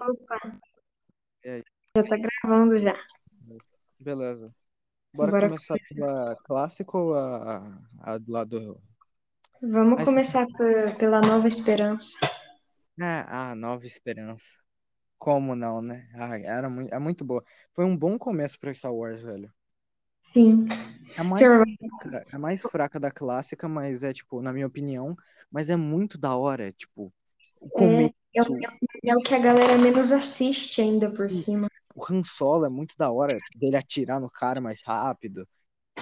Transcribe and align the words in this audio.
Opa, 0.00 0.38
já 1.96 2.02
tá 2.04 2.16
gravando 2.16 2.78
já. 2.78 2.96
Beleza. 3.98 4.54
Bora 5.12 5.32
Bora 5.32 5.48
começar 5.48 5.76
pela 5.88 6.36
clássica 6.44 6.96
ou 6.96 7.14
a, 7.14 7.78
a 8.00 8.18
do 8.18 8.32
lado. 8.32 8.80
Vamos 9.62 10.00
Ah, 10.00 10.04
começar 10.04 10.46
pela 10.98 11.20
Nova 11.20 11.46
Esperança. 11.46 12.16
Ah, 13.00 13.50
ah, 13.50 13.54
Nova 13.54 13.86
Esperança. 13.86 14.60
Como 15.18 15.54
não, 15.54 15.82
né? 15.82 16.08
Ah, 16.14 16.38
era 16.38 16.70
muito, 16.70 16.94
é 16.94 16.98
muito 16.98 17.24
boa. 17.24 17.44
Foi 17.74 17.84
um 17.84 17.96
bom 17.96 18.18
começo 18.18 18.58
pra 18.58 18.72
Star 18.74 18.94
Wars, 18.94 19.20
velho. 19.22 19.52
Sim. 20.32 20.68
É 21.16 21.20
a 21.20 21.24
mais 21.24 21.42
fraca, 21.46 22.26
é 22.30 22.36
a 22.36 22.38
mais 22.38 22.62
fraca 22.62 23.00
da 23.00 23.10
clássica, 23.10 23.68
mas 23.68 24.02
é, 24.04 24.12
tipo, 24.12 24.40
na 24.40 24.52
minha 24.52 24.66
opinião, 24.66 25.16
mas 25.50 25.68
é 25.68 25.76
muito 25.76 26.16
da 26.18 26.36
hora, 26.36 26.72
tipo, 26.72 27.12
o 27.60 27.68
começo, 27.68 28.14
é 28.34 28.42
o, 28.42 28.58
é 29.04 29.16
o 29.16 29.20
que 29.22 29.34
a 29.34 29.38
galera 29.38 29.76
menos 29.78 30.12
assiste 30.12 30.80
ainda 30.80 31.10
por 31.10 31.30
cima. 31.30 31.68
o 31.94 32.04
Han 32.12 32.22
Solo 32.24 32.66
é 32.66 32.68
muito 32.68 32.96
da 32.96 33.10
hora, 33.10 33.38
dele 33.54 33.76
atirar 33.76 34.20
no 34.20 34.30
cara 34.30 34.60
mais 34.60 34.82
rápido, 34.84 35.48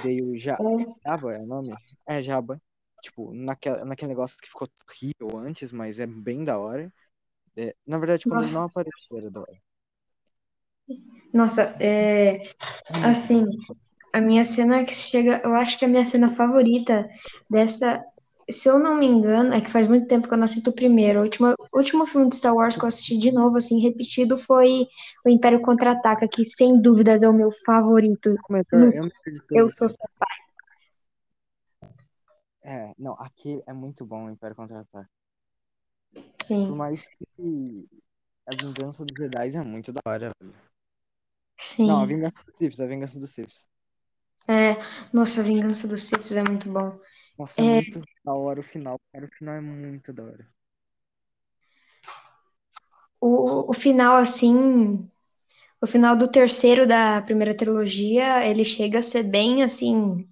daí 0.03 0.23
o 0.23 0.37
Ja- 0.37 0.59
É, 0.61 0.99
Jabba 1.05 1.35
é 1.37 1.41
o 1.41 1.47
nome? 1.47 1.75
É, 2.07 2.23
Jabba. 2.23 2.61
Tipo, 3.03 3.33
naquela, 3.35 3.85
naquele 3.85 4.09
negócio 4.11 4.39
que 4.41 4.49
ficou 4.49 4.69
horrível 4.89 5.39
antes, 5.39 5.73
mas 5.73 5.99
é 6.01 6.07
bem 6.07 6.45
da 6.45 6.59
hora. 6.59 6.93
É, 7.57 7.75
na 7.87 7.99
verdade, 7.99 8.27
quando 8.27 8.43
Nossa. 8.43 8.55
não 8.55 8.65
apareceu, 8.65 9.19
era 9.19 9.31
da 9.31 9.41
hora. 9.43 9.63
nossa, 11.33 11.63
é, 11.81 12.43
assim, 13.05 13.45
a 14.13 14.21
minha 14.21 14.45
cena 14.45 14.85
que 14.85 14.95
chega, 14.95 15.43
eu 15.45 15.55
acho 15.55 15.79
que 15.79 15.85
a 15.85 15.89
minha 15.89 16.05
cena 16.05 16.31
favorita 16.31 17.09
dessa, 17.51 18.05
se 18.51 18.69
eu 18.69 18.79
não 18.79 18.97
me 18.97 19.07
engano, 19.07 19.53
é 19.53 19.61
que 19.61 19.71
faz 19.71 19.89
muito 19.89 20.07
tempo 20.07 20.27
que 20.29 20.35
eu 20.35 20.39
não 20.39 20.45
assisto 20.45 20.71
o 20.71 20.75
primeiro. 20.75 21.21
O 21.21 21.23
último, 21.25 21.49
o 21.73 21.79
último 21.79 22.07
filme 22.07 22.29
de 22.29 22.37
Star 22.37 22.55
Wars 22.55 22.77
que 22.77 22.85
eu 22.85 22.89
assisti 22.89 23.19
de 23.19 23.31
novo, 23.31 23.57
assim, 23.57 23.81
repetido, 23.81 24.39
foi 24.39 24.87
o 25.25 25.31
Império 25.31 25.61
Contra-Ataca, 25.61 26.29
que 26.29 26.45
sem 26.57 26.81
dúvida 26.81 27.13
é 27.13 27.29
o 27.29 27.33
meu 27.33 27.51
favorito. 27.65 28.31
De 28.31 29.41
Eu 29.53 29.71
todos. 29.71 29.75
sou 29.77 29.91
É, 32.63 32.93
não, 32.99 33.15
aqui 33.15 33.63
é 33.67 33.73
muito 33.73 34.05
bom 34.05 34.27
o 34.27 34.31
Império 34.31 34.57
Contra-Ataque. 34.57 35.09
Por 36.47 36.77
mais 36.77 37.07
que 37.09 37.89
a 38.47 38.55
Vingança 38.55 39.05
dos 39.05 39.17
Jedi 39.17 39.57
é 39.57 39.63
muito 39.63 39.93
da 39.93 40.01
hora, 40.07 40.33
velho. 40.41 40.55
sim. 41.57 41.89
Não, 41.89 42.01
a 42.03 42.07
Vingança 42.07 42.35
dos 42.47 42.59
Sith, 42.59 42.81
a 42.81 42.87
Vingança 42.87 43.19
dos 43.21 43.31
Sith. 43.31 43.69
É, 44.49 44.77
nossa, 45.13 45.41
a 45.41 45.45
Vingança 45.45 45.87
dos 45.87 46.03
Sith 46.05 46.33
é 46.33 46.43
muito 46.43 46.71
bom. 46.73 46.99
Nossa, 47.39 47.63
é 47.63 47.65
É. 47.65 47.83
muito 47.95 48.03
da 48.25 48.35
hora 48.35 48.61
o 48.61 48.63
final, 48.63 49.01
cara. 49.13 49.25
O 49.27 49.31
final 49.31 49.55
é 49.55 49.61
muito 49.63 50.13
da 50.13 50.25
hora. 50.25 50.47
O, 53.21 53.71
o 53.71 53.75
final, 53.75 54.17
assim, 54.17 55.09
o 55.83 55.87
final 55.87 56.17
do 56.17 56.31
terceiro 56.31 56.87
da 56.89 57.23
primeira 57.23 57.57
trilogia, 57.57 58.47
ele 58.47 58.65
chega 58.65 59.01
a 59.01 59.03
ser 59.03 59.25
bem, 59.25 59.63
assim, 59.63 60.29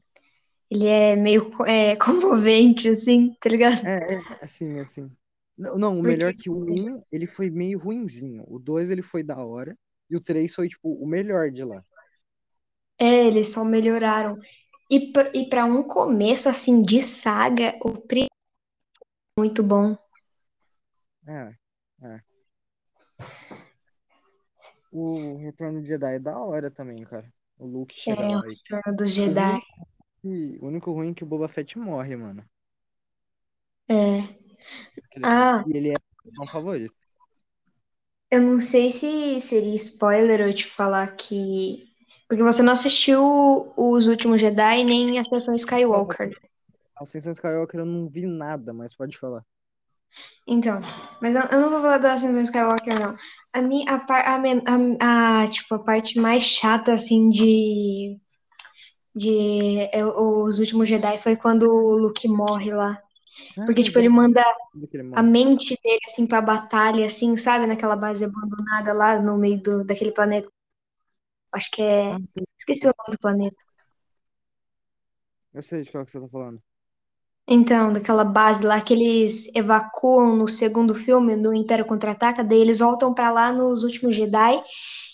ele 0.71 0.87
é 0.89 1.17
meio 1.17 1.51
é, 1.67 1.97
comovente, 1.97 2.89
assim, 2.89 3.34
tá 3.41 3.49
ligado? 3.51 3.81
É, 3.83 4.15
é, 4.17 4.27
assim, 4.41 4.79
assim. 4.81 5.11
Não, 5.57 5.79
não, 5.79 5.99
o 5.99 6.03
melhor 6.03 6.34
que 6.34 6.51
o 6.51 6.57
1, 6.57 7.03
ele 7.11 7.27
foi 7.27 7.51
meio 7.51 7.79
ruinzinho. 7.79 8.45
O 8.49 8.59
2, 8.59 8.91
ele 8.91 9.03
foi 9.03 9.23
da 9.23 9.39
hora. 9.45 9.77
E 10.11 10.17
o 10.17 10.21
3 10.21 10.55
foi, 10.55 10.69
tipo, 10.69 10.93
o 10.95 11.07
melhor 11.07 11.51
de 11.51 11.65
lá. 11.65 11.84
É, 12.99 13.27
eles 13.27 13.53
só 13.53 13.65
melhoraram. 13.65 14.39
E, 14.91 15.12
pra- 15.12 15.31
para 15.48 15.65
um 15.65 15.83
começo, 15.84 16.48
assim, 16.48 16.83
de 16.83 17.01
saga, 17.03 17.77
o 17.84 17.92
primeiro 17.92 18.31
é 19.39 19.41
muito 19.41 19.62
bom. 19.62 19.97
É, 21.27 21.56
é. 22.03 22.23
O 24.91 25.37
Retorno 25.39 25.81
de 25.81 25.87
Jedi 25.89 26.15
é 26.17 26.19
da 26.19 26.39
hora 26.41 26.70
também, 26.73 27.05
cara. 27.05 27.33
O 27.59 27.67
Luke 27.67 27.95
chega 27.95 28.27
É, 28.27 28.27
lá 28.27 28.41
o. 28.41 28.43
Retorno 28.43 28.97
dos 28.97 29.11
Jedi. 29.11 29.61
e 30.23 30.59
O 30.61 30.67
único 30.67 30.93
ruim 30.93 31.12
é 31.12 31.15
que 31.15 31.25
o 31.25 31.27
Boba 31.27 31.48
Fett 31.48 31.78
morre, 31.78 32.16
mano. 32.16 32.44
É. 33.88 34.37
Ah, 35.22 35.66
E 35.66 35.77
ele 35.77 35.91
é 35.91 35.97
o 36.25 36.32
meu 36.32 36.47
favorito. 36.49 36.97
eu 38.31 38.41
não 38.41 38.59
sei 38.61 38.91
se 38.93 39.41
seria 39.41 39.75
spoiler 39.77 40.41
eu 40.41 40.55
te 40.55 40.65
falar 40.65 41.16
que. 41.16 41.93
Porque 42.28 42.42
você 42.42 42.62
não 42.62 42.72
assistiu 42.72 43.20
os 43.76 44.09
últimos 44.09 44.41
Jedi 44.41 44.84
nem 44.84 45.19
a 45.19 45.25
sessão 45.25 45.54
Skywalker. 45.54 46.31
A 46.94 47.04
Ascensão 47.04 47.32
Skywalker 47.32 47.81
eu 47.81 47.87
não 47.87 48.06
vi 48.06 48.26
nada, 48.26 48.72
mas 48.75 48.94
pode 48.94 49.16
falar. 49.19 49.42
Então, 50.47 50.81
mas 51.20 51.34
eu, 51.34 51.42
eu 51.50 51.60
não 51.60 51.70
vou 51.70 51.81
falar 51.81 51.98
da 51.98 52.12
Ascensão 52.14 52.41
Skywalker, 52.42 52.98
não. 52.98 53.16
A 53.53 53.60
minha, 53.62 53.92
a, 53.94 53.98
par- 54.00 54.25
a, 54.26 54.37
a- 54.37 55.42
a, 55.42 55.48
tipo, 55.48 55.75
a 55.75 55.84
parte 55.84 56.19
mais 56.20 56.42
chata, 56.44 56.92
assim, 56.92 57.31
de, 57.31 58.19
de 59.14 59.81
é, 59.93 60.04
Os 60.06 60.58
Últimos 60.58 60.88
Jedi 60.88 61.19
foi 61.19 61.37
quando 61.37 61.64
o 61.64 61.97
Luke 61.98 62.28
morre 62.28 62.72
lá. 62.75 63.00
Porque, 63.66 63.82
Ah, 63.82 63.84
tipo, 63.84 63.98
ele 63.98 64.08
manda 64.10 64.43
daquele 64.75 65.03
a 65.14 65.22
mente 65.22 65.78
dele, 65.84 66.00
assim, 66.08 66.26
pra 66.26 66.43
batalha, 66.43 67.06
assim, 67.06 67.37
sabe? 67.37 67.66
Naquela 67.66 67.97
base 67.97 68.25
abandonada 68.25 68.93
lá 68.94 69.20
no 69.20 69.38
meio 69.38 69.62
do, 69.62 69.84
daquele 69.84 70.12
planeta. 70.12 70.48
Acho 71.53 71.71
que 71.71 71.83
é... 71.83 72.15
Ah, 72.15 72.19
Esqueci 72.59 72.89
o 72.89 72.93
nome 72.99 73.12
do 73.12 73.19
planeta. 73.19 73.57
eu 75.53 75.62
sei 75.62 75.83
de 75.83 75.91
qual 75.91 76.05
que 76.05 76.11
você 76.12 76.21
tá 76.21 76.29
falando. 76.29 76.62
Então, 77.49 77.93
daquela 77.93 78.25
base 78.25 78.65
lá 78.65 78.81
que 78.81 78.93
eles 78.93 79.49
evacuam 79.55 80.35
no 80.37 80.49
segundo 80.49 80.95
filme, 80.97 81.37
no 81.37 81.55
Império 81.55 81.87
Contra-Ataca, 81.87 82.43
daí 82.43 82.59
eles 82.61 82.81
voltam 82.81 83.15
pra 83.15 83.31
lá 83.31 83.53
nos 83.53 83.85
últimos 83.85 84.17
Jedi 84.17 84.62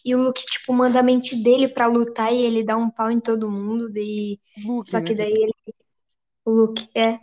e 0.05 0.15
o 0.15 0.23
Luke, 0.23 0.43
tipo, 0.47 0.73
manda 0.73 1.01
a 1.01 1.03
mente 1.03 1.37
dele 1.43 1.69
pra 1.69 1.87
lutar 1.87 2.33
e 2.33 2.41
ele 2.43 2.65
dá 2.65 2.77
um 2.77 2.91
pau 2.91 3.11
em 3.11 3.21
todo 3.21 3.51
mundo, 3.51 3.93
daí... 3.93 4.41
Luke, 4.65 4.91
Só 4.91 5.01
que 5.03 5.13
né? 5.13 5.25
daí 5.25 5.33
ele... 5.33 5.53
O 6.45 6.51
Luke, 6.53 6.89
é... 6.97 7.19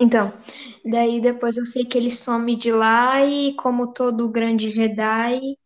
Então, 0.00 0.32
daí 0.84 1.20
depois 1.20 1.56
eu 1.56 1.64
sei 1.66 1.84
que 1.84 1.96
ele 1.96 2.10
some 2.10 2.56
de 2.56 2.70
lá 2.72 3.24
e 3.24 3.54
como 3.56 3.92
todo 3.92 4.30
grande 4.30 4.70
Jedi, 4.72 5.56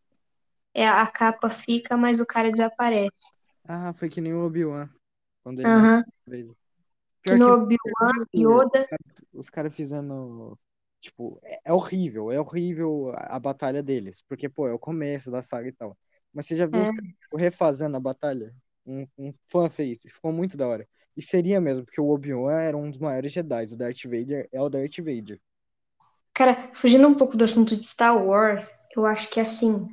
a 0.86 1.06
capa 1.06 1.48
fica, 1.50 1.96
mas 1.96 2.20
o 2.20 2.26
cara 2.26 2.50
desaparece. 2.52 3.10
Ah, 3.64 3.92
foi 3.92 4.08
que 4.08 4.20
nem 4.20 4.32
o 4.34 4.44
Obi-Wan. 4.44 4.88
Quando 5.42 5.60
ele 5.62 5.72
Aham. 5.72 6.04
matou 6.26 6.34
ele. 6.34 6.54
Que 7.24 7.34
no 7.36 7.46
Obi-Wan, 7.54 8.26
o- 8.34 8.62
Yoda... 8.62 8.82
os 9.32 9.50
caras 9.50 9.76
fazendo. 9.76 10.58
Tipo, 11.00 11.40
é, 11.44 11.60
é 11.66 11.72
horrível, 11.72 12.32
é 12.32 12.40
horrível 12.40 13.10
a, 13.16 13.36
a 13.36 13.40
batalha 13.40 13.82
deles. 13.82 14.22
Porque, 14.28 14.48
pô, 14.48 14.68
é 14.68 14.72
o 14.74 14.78
começo 14.78 15.30
da 15.30 15.42
saga 15.42 15.68
e 15.68 15.72
tal. 15.72 15.96
Mas 16.32 16.46
você 16.46 16.56
já 16.56 16.66
viu 16.66 16.82
os 16.82 16.90
É. 16.90 16.92
caras 16.92 17.10
tipo, 17.22 17.36
refazendo 17.36 17.96
a 17.96 18.00
batalha? 18.00 18.54
Um, 18.86 19.06
um 19.18 19.34
fã 19.46 19.68
fez, 19.70 20.02
ficou 20.02 20.32
muito 20.32 20.56
da 20.56 20.66
hora. 20.68 20.88
E 21.16 21.22
seria 21.22 21.60
mesmo, 21.60 21.84
porque 21.84 22.00
o 22.00 22.08
Obi-Wan 22.10 22.60
era 22.62 22.76
um 22.76 22.90
dos 22.90 23.00
maiores 23.00 23.32
Jedi. 23.32 23.66
O 23.74 23.76
Darth 23.76 24.04
Vader 24.04 24.48
é 24.52 24.60
o 24.62 24.68
Darth 24.68 24.98
Vader. 24.98 25.40
Cara, 26.34 26.70
fugindo 26.72 27.06
um 27.08 27.14
pouco 27.14 27.36
do 27.36 27.44
assunto 27.44 27.76
de 27.76 27.84
Star 27.84 28.16
Wars, 28.24 28.64
eu 28.96 29.04
acho 29.04 29.28
que 29.28 29.40
assim, 29.40 29.88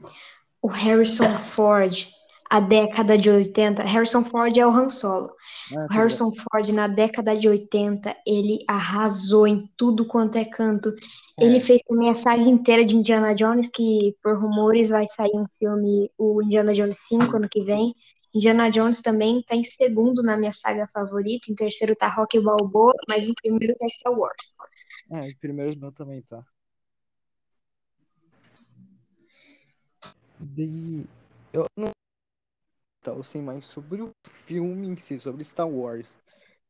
o 0.66 0.68
Harrison 0.68 1.38
Ford, 1.56 2.08
a 2.50 2.60
década 2.60 3.16
de 3.16 3.30
80, 3.30 3.84
Harrison 3.84 4.24
Ford 4.24 4.58
é 4.58 4.66
o 4.66 4.72
Han 4.72 4.90
Solo. 4.90 5.30
Ah, 5.76 5.86
O. 5.88 5.94
Harrison 5.94 6.32
Ford, 6.32 6.70
na 6.72 6.88
década 6.88 7.36
de 7.38 7.48
80, 7.48 8.16
ele 8.26 8.58
arrasou 8.68 9.46
em 9.46 9.70
tudo 9.78 10.08
quanto 10.08 10.38
é 10.40 10.46
canto. 10.46 10.92
Ele 11.40 11.58
É. 11.58 11.60
fez 11.60 11.80
também 11.88 12.10
a 12.10 12.16
saga 12.16 12.42
inteira 12.42 12.84
de 12.84 12.96
Indiana 12.96 13.36
Jones, 13.36 13.70
que 13.72 14.16
por 14.24 14.40
rumores 14.42 14.90
vai 14.90 15.06
sair 15.08 15.36
um 15.36 15.46
filme, 15.60 16.10
o 16.18 16.42
Indiana 16.42 16.74
Jones 16.74 16.98
5 17.08 17.38
ano 17.38 17.48
que 17.48 17.64
vem. 17.64 17.94
Indiana 18.34 18.72
Jones 18.72 19.02
também 19.04 19.44
tá 19.44 19.56
em 19.56 19.64
segundo 19.64 20.24
na 20.24 20.36
minha 20.36 20.52
saga 20.52 20.90
favorita, 20.92 21.52
em 21.52 21.56
terceiro 21.56 21.96
tá 21.96 22.08
Rocky 22.10 22.40
Balboa, 22.40 22.94
mas 23.08 23.28
em 23.28 23.34
primeiro 23.34 23.76
tá 23.78 23.88
Star 23.88 24.14
Wars. 24.18 24.56
É, 25.12 25.28
os 25.28 25.36
primeiros 25.36 25.78
meu 25.78 25.92
também 25.92 26.22
tá. 26.24 26.44
Daí, 30.40 31.06
eu 31.54 31.66
não 31.78 31.92
eu 33.06 33.24
sei 33.24 33.42
mais 33.42 33.66
sobre 33.66 34.02
o 34.02 34.12
filme 34.28 34.88
em 34.88 34.96
si, 34.96 35.20
sobre 35.20 35.44
Star 35.44 35.70
Wars. 35.70 36.18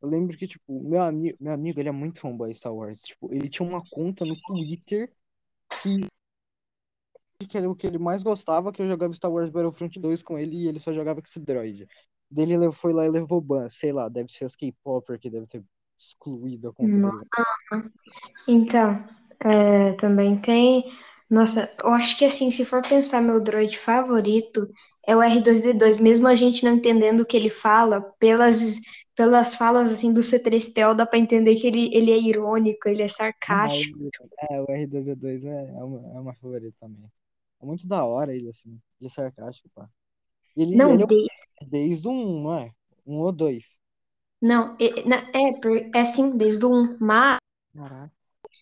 Eu 0.01 0.09
lembro 0.09 0.37
que, 0.37 0.47
tipo, 0.47 0.81
meu 0.83 1.01
amigo, 1.01 1.37
meu 1.39 1.53
amigo, 1.53 1.79
ele 1.79 1.89
é 1.89 1.91
muito 1.91 2.19
fanboy 2.19 2.51
de 2.51 2.57
Star 2.57 2.73
Wars. 2.73 3.01
Tipo, 3.01 3.33
ele 3.33 3.49
tinha 3.49 3.67
uma 3.67 3.81
conta 3.89 4.25
no 4.25 4.35
Twitter 4.41 5.11
que, 5.81 6.01
que 7.47 7.57
era 7.57 7.69
o 7.69 7.75
que 7.75 7.87
ele 7.87 7.97
mais 7.97 8.21
gostava, 8.21 8.71
que 8.71 8.81
eu 8.81 8.87
jogava 8.87 9.13
Star 9.13 9.31
Wars 9.31 9.49
Battlefront 9.49 9.99
2 9.99 10.21
com 10.21 10.37
ele 10.37 10.55
e 10.57 10.67
ele 10.67 10.79
só 10.79 10.91
jogava 10.93 11.21
com 11.21 11.27
esse 11.27 11.39
droid. 11.39 11.87
Daí 12.29 12.51
ele 12.51 12.71
foi 12.71 12.91
lá 12.91 13.05
e 13.05 13.09
levou 13.09 13.39
ban, 13.39 13.69
sei 13.69 13.91
lá, 13.93 14.09
deve 14.09 14.31
ser 14.31 14.45
as 14.45 14.55
K-Popper 14.55 15.19
que 15.19 15.29
deve 15.29 15.47
ter 15.47 15.63
excluído 15.97 16.69
a 16.69 16.73
conta 16.73 16.91
dele. 16.91 17.27
Então, 18.47 19.07
é, 19.39 19.93
também 19.93 20.39
tem. 20.41 20.83
Nossa, 21.29 21.65
eu 21.83 21.93
acho 21.93 22.17
que 22.17 22.25
assim, 22.25 22.49
se 22.51 22.65
for 22.65 22.81
pensar 22.87 23.21
meu 23.21 23.39
droid 23.41 23.77
favorito, 23.77 24.67
é 25.07 25.15
o 25.15 25.21
R2D2, 25.21 25.97
mesmo 25.97 26.27
a 26.27 26.35
gente 26.35 26.63
não 26.63 26.73
entendendo 26.75 27.21
o 27.21 27.25
que 27.25 27.35
ele 27.37 27.49
fala, 27.49 28.01
pelas, 28.19 28.59
pelas 29.15 29.55
falas 29.55 29.91
assim 29.91 30.13
do 30.13 30.21
C3PO 30.23 30.93
dá 30.95 31.05
pra 31.05 31.19
entender 31.19 31.55
que 31.55 31.67
ele, 31.67 31.89
ele 31.95 32.11
é 32.11 32.17
irônico, 32.19 32.87
ele 32.89 33.03
é 33.03 33.07
sarcástico. 33.07 33.97
o- 33.99 34.11
É, 34.51 34.61
o 34.61 34.65
R2D2 34.69 35.45
é, 35.45 35.69
é 35.69 35.83
uma, 35.83 35.99
é 36.17 36.19
uma 36.19 36.33
favorita 36.35 36.75
também. 36.79 37.09
É 37.61 37.65
muito 37.65 37.87
da 37.87 38.03
hora 38.05 38.33
ele, 38.35 38.49
assim. 38.49 38.79
Ele 38.99 39.07
é 39.07 39.09
sarcástico, 39.09 39.69
pá. 39.73 39.89
Ele, 40.55 40.75
Não, 40.75 40.93
ele 40.93 41.03
é 41.03 41.07
de- 41.07 41.67
desde 41.69 42.07
um, 42.07 42.43
não 42.43 42.55
é? 42.59 42.73
Um 43.05 43.17
ou 43.19 43.31
dois. 43.31 43.79
não, 44.41 44.77
é, 44.79 44.85
é, 45.37 45.97
é 45.97 46.01
assim, 46.01 46.37
desde 46.37 46.65
o 46.65 46.69
1, 46.73 46.97
mas 47.01 47.37
Caraca. 47.73 48.14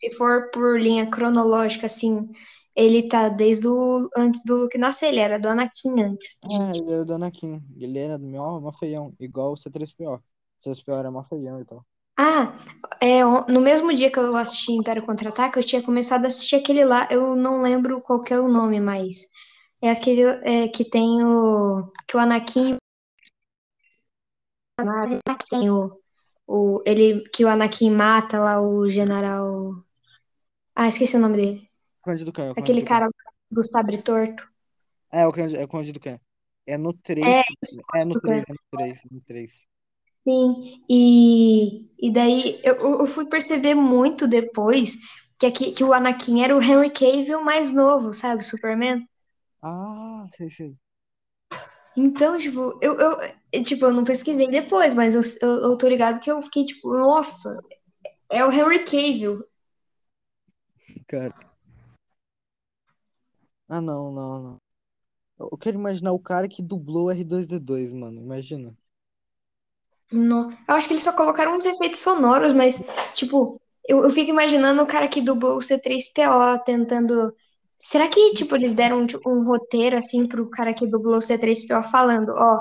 Se 0.04 0.18
for 0.18 0.50
por 0.52 0.80
linha 0.80 1.10
cronológica, 1.10 1.86
assim, 1.86 2.30
ele 2.76 3.08
tá 3.08 3.30
desde 3.30 3.68
o 3.68 4.10
antes 4.18 4.44
do 4.44 4.64
Luke 4.64 4.78
nascer, 4.78 5.08
ele 5.08 5.20
era 5.20 5.40
do 5.40 5.48
Anakin 5.48 6.02
antes. 6.02 6.40
É, 6.50 6.78
ele 6.78 6.92
era 6.92 7.06
do 7.06 7.14
Anakin. 7.14 7.64
Ele 7.78 7.98
era 7.98 8.18
do 8.18 8.26
meu 8.26 8.60
mó 8.60 8.72
feião, 8.74 9.14
igual 9.20 9.54
o 9.54 9.56
C3PO. 9.56 10.16
O 10.16 10.70
C3PO 10.70 11.00
era 11.00 11.12
mó 11.12 11.24
feião 11.24 11.62
e 11.62 11.66
tal. 11.66 11.86
Ah, 12.18 12.54
é, 13.02 13.24
no 13.24 13.62
mesmo 13.62 13.94
dia 13.94 14.12
que 14.12 14.20
eu 14.20 14.36
assisti 14.36 14.72
Império 14.74 15.06
Contra-Ataque, 15.06 15.58
eu 15.58 15.64
tinha 15.64 15.82
começado 15.82 16.26
a 16.26 16.28
assistir 16.28 16.58
aquele 16.58 16.84
lá, 16.84 17.08
eu 17.10 17.36
não 17.36 17.62
lembro 17.62 18.02
qual 18.02 18.22
que 18.22 18.34
é 18.34 18.40
o 18.40 18.48
nome, 18.48 18.80
mas 18.80 19.28
é 19.82 19.90
aquele 19.90 20.22
é, 20.44 20.68
que 20.68 20.86
tem 20.86 21.24
o 21.24 21.92
que 22.08 22.16
o 22.16 22.20
Anakin 22.20 22.78
o, 25.70 26.00
o 26.48 26.84
ele 26.86 27.24
que 27.30 27.46
o 27.46 27.48
Anakin 27.48 27.92
mata 27.92 28.40
lá 28.40 28.62
o 28.62 28.90
general. 28.90 29.84
Ah, 30.76 30.88
esqueci 30.88 31.16
o 31.18 31.20
nome 31.20 31.38
dele. 31.38 31.70
Conde 32.02 32.24
do 32.26 32.32
Canhão, 32.34 32.56
Conde 32.56 32.72
Aquele 32.72 32.84
cara 32.84 33.10
do 33.52 33.64
sabre 33.64 34.00
torto. 34.04 34.44
É, 35.12 35.26
o 35.28 35.32
Conde, 35.34 35.56
é 35.58 35.64
o 35.64 35.68
Conde 35.68 35.92
do 35.94 36.00
Canhão. 36.00 36.20
É 36.66 36.78
no 36.78 36.94
3. 36.94 37.40
É, 37.40 37.44
É 37.94 38.04
no 38.06 38.16
do 38.16 38.20
3, 38.20 38.44
é 38.48 38.54
no 38.54 38.60
3, 38.72 39.02
no 39.12 39.22
3. 39.22 39.52
Sim, 40.28 40.84
e, 40.90 41.86
e 42.00 42.12
daí 42.14 42.60
eu, 42.64 42.76
eu 43.02 43.08
fui 43.08 43.26
perceber 43.26 43.76
muito 43.76 44.28
depois 44.28 44.96
que, 45.40 45.46
aqui, 45.46 45.72
que 45.74 45.84
o 45.84 45.92
Anakin 45.94 46.42
era 46.42 46.56
o 46.56 46.62
Henry 46.62 46.90
Cavill 46.92 47.42
mais 47.44 47.74
novo, 47.74 48.14
sabe, 48.14 48.44
Superman? 48.44 49.06
Ah, 49.64 50.28
sei, 50.38 50.50
sei. 50.52 50.78
Então, 51.96 52.38
tipo, 52.38 52.78
eu, 52.82 53.00
eu, 53.00 53.18
eu, 53.52 53.64
tipo, 53.64 53.86
eu 53.86 53.94
não 53.94 54.04
pesquisei 54.04 54.48
depois, 54.50 54.94
mas 54.96 55.14
eu, 55.16 55.22
eu, 55.42 55.72
eu 55.72 55.78
tô 55.78 55.88
ligado 55.88 56.22
que 56.22 56.32
eu 56.32 56.42
fiquei 56.44 56.66
tipo, 56.66 56.92
nossa, 56.98 57.50
é 58.32 58.46
o 58.46 58.52
Henry 58.52 58.86
Cavill. 58.86 59.44
Cara. 61.08 61.34
Ah, 63.68 63.82
não, 63.82 64.12
não, 64.12 64.44
não. 64.44 64.62
Eu 65.40 65.58
quero 65.58 65.78
imaginar 65.78 66.12
o 66.12 66.20
cara 66.20 66.48
que 66.48 66.62
dublou 66.62 67.08
o 67.08 67.12
R2D2, 67.12 67.92
mano. 67.92 68.22
Imagina. 68.22 68.78
Não, 70.12 70.52
eu 70.52 70.76
acho 70.76 70.88
que 70.88 70.94
eles 70.94 71.04
só 71.04 71.12
colocaram 71.16 71.58
uns 71.58 71.66
efeitos 71.66 72.00
sonoros, 72.00 72.54
mas, 72.54 72.86
tipo, 73.16 73.60
eu, 73.88 74.04
eu 74.04 74.14
fico 74.14 74.30
imaginando 74.30 74.84
o 74.84 74.88
cara 74.88 75.08
que 75.08 75.22
dublou 75.22 75.58
o 75.58 75.62
C3PO 75.62 76.64
tentando. 76.64 77.34
Será 77.82 78.08
que, 78.08 78.34
tipo, 78.34 78.56
eles 78.56 78.72
deram 78.74 79.06
tipo, 79.08 79.30
um 79.30 79.44
roteiro 79.44 79.98
assim 79.98 80.28
pro 80.28 80.50
cara 80.50 80.74
que 80.74 80.88
dublou 80.88 81.18
o 81.18 81.22
C3PO 81.22 81.84
falando, 81.90 82.34
ó, 82.38 82.60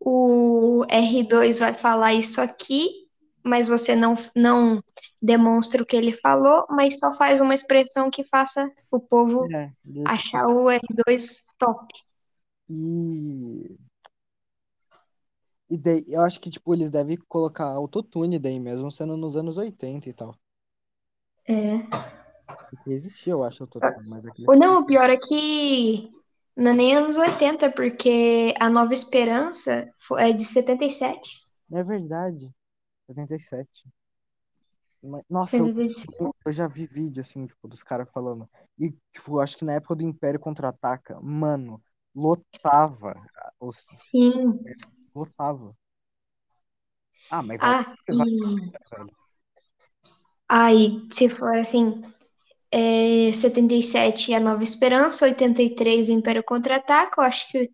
o 0.00 0.84
R2 0.88 1.60
vai 1.60 1.72
falar 1.72 2.14
isso 2.14 2.40
aqui, 2.40 2.88
mas 3.44 3.68
você 3.68 3.94
não, 3.94 4.14
não 4.34 4.82
demonstra 5.20 5.82
o 5.82 5.86
que 5.86 5.96
ele 5.96 6.12
falou, 6.12 6.66
mas 6.70 6.96
só 6.98 7.12
faz 7.12 7.40
uma 7.40 7.54
expressão 7.54 8.10
que 8.10 8.24
faça 8.24 8.70
o 8.90 8.98
povo 8.98 9.46
É, 9.52 9.72
achar 10.06 10.46
o 10.46 10.66
R2 10.66 11.42
top. 11.58 11.86
E. 12.68 13.76
E 15.68 15.76
daí, 15.76 16.02
eu 16.08 16.22
acho 16.22 16.40
que, 16.40 16.50
tipo, 16.50 16.74
eles 16.74 16.90
devem 16.90 17.16
colocar 17.28 17.66
autotune 17.66 18.38
daí 18.38 18.58
mesmo, 18.58 18.90
sendo 18.90 19.16
nos 19.16 19.36
anos 19.36 19.56
80 19.56 20.08
e 20.08 20.12
tal. 20.12 20.34
É. 21.46 21.78
Porque 22.70 22.90
existia, 22.90 23.32
eu 23.32 23.44
acho, 23.44 23.62
autotune, 23.62 24.08
mas 24.08 24.26
aqueles... 24.26 24.48
Ou 24.48 24.56
não, 24.56 24.80
o 24.80 24.86
pior 24.86 25.08
é 25.08 25.16
que 25.16 26.10
não 26.56 26.72
é 26.72 26.74
nem 26.74 26.96
anos 26.96 27.16
80, 27.16 27.70
porque 27.70 28.52
a 28.58 28.68
Nova 28.68 28.92
Esperança 28.92 29.88
é 30.18 30.32
de 30.32 30.44
77. 30.44 31.40
É 31.72 31.84
verdade. 31.84 32.50
77. 33.06 33.84
Nossa, 35.28 35.62
eu, 35.62 35.66
77. 35.66 36.34
eu- 36.46 36.52
já 36.52 36.66
vi 36.68 36.86
vídeo, 36.86 37.20
assim, 37.20 37.46
tipo, 37.46 37.66
dos 37.68 37.82
caras 37.82 38.10
falando. 38.10 38.48
E, 38.78 38.90
tipo, 39.12 39.38
acho 39.40 39.56
que 39.56 39.64
na 39.64 39.74
época 39.74 39.96
do 39.96 40.02
Império 40.02 40.38
Contra-Ataca, 40.40 41.18
mano, 41.22 41.82
lotava. 42.14 43.14
Os, 43.58 43.86
Sim. 44.10 44.60
lotava. 45.14 45.74
Ah, 47.30 47.42
mas 47.42 47.60
vai, 47.60 47.70
Ah, 47.70 47.94
vai, 48.08 48.26
e 48.28 48.72
aí, 50.48 51.00
se 51.12 51.28
for 51.28 51.56
assim, 51.58 52.02
é 52.72 53.32
77 53.32 54.32
é 54.32 54.36
a 54.36 54.40
Nova 54.40 54.62
Esperança, 54.62 55.26
83 55.26 56.08
o 56.08 56.12
Império 56.12 56.44
Contra-Ataca, 56.44 57.20
eu 57.22 57.24
acho 57.26 57.48
que 57.50 57.70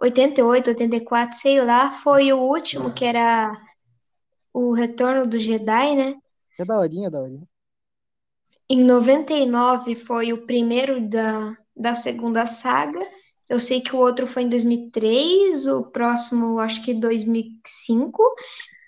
88, 0.00 0.70
84, 0.70 1.38
sei 1.38 1.62
lá, 1.62 1.92
foi 1.92 2.32
o 2.32 2.38
último, 2.40 2.92
que 2.94 3.04
era 3.04 3.52
o 4.52 4.72
Retorno 4.72 5.26
do 5.26 5.38
Jedi, 5.38 5.96
né? 5.96 6.14
É 6.60 6.64
daorinha, 6.64 7.10
daorinha. 7.10 7.46
Em 8.68 8.84
99 8.84 9.94
foi 9.94 10.32
o 10.32 10.46
primeiro 10.46 11.08
da, 11.08 11.56
da 11.76 11.94
segunda 11.94 12.46
saga. 12.46 13.00
Eu 13.48 13.58
sei 13.58 13.80
que 13.80 13.94
o 13.96 13.98
outro 13.98 14.26
foi 14.28 14.44
em 14.44 14.48
2003, 14.48 15.66
o 15.66 15.90
próximo 15.90 16.58
acho 16.60 16.82
que 16.84 16.94
2005. 16.94 18.22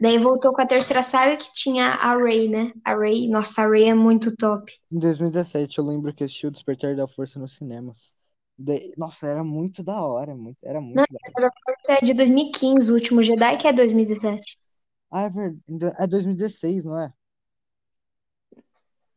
Daí 0.01 0.19
voltou 0.19 0.53
com 0.53 0.63
a 0.63 0.67
terceira 0.67 1.03
saga 1.03 1.37
que 1.37 1.53
tinha 1.53 1.89
a 1.91 2.17
Rey, 2.17 2.49
né? 2.49 2.73
A 2.85 2.97
Rey, 2.97 3.29
nossa, 3.29 3.63
a 3.63 3.69
Rey 3.71 3.85
é 3.89 3.95
muito 3.95 4.37
top. 4.37 4.73
Em 4.91 4.99
2017, 4.99 5.79
eu 5.79 5.85
lembro 5.87 6.13
que 6.15 6.25
assisti 6.25 6.47
o 6.47 6.51
Despertar 6.51 6.95
da 6.97 7.07
Força 7.09 7.39
nos 7.39 7.57
cinemas. 7.57 8.13
Daí- 8.59 8.93
nossa, 8.97 9.27
era 9.27 9.43
muito 9.45 9.83
da 9.83 10.01
hora, 10.03 10.35
muito, 10.35 10.59
era 10.65 10.81
muito 10.81 11.05
Não, 11.05 11.05
da 11.11 11.19
hora. 11.25 11.37
é 11.91 12.05
de 12.05 12.15
2015, 12.15 12.91
o 12.91 12.95
último 12.95 13.23
Jedi, 13.23 13.57
que 13.59 13.67
é 13.69 13.73
2017. 13.73 14.57
Ah, 15.11 15.23
é 15.23 15.31
verdade. 15.31 15.95
É 16.03 16.07
2016, 16.09 16.85
não 16.85 16.99
é? 16.99 17.13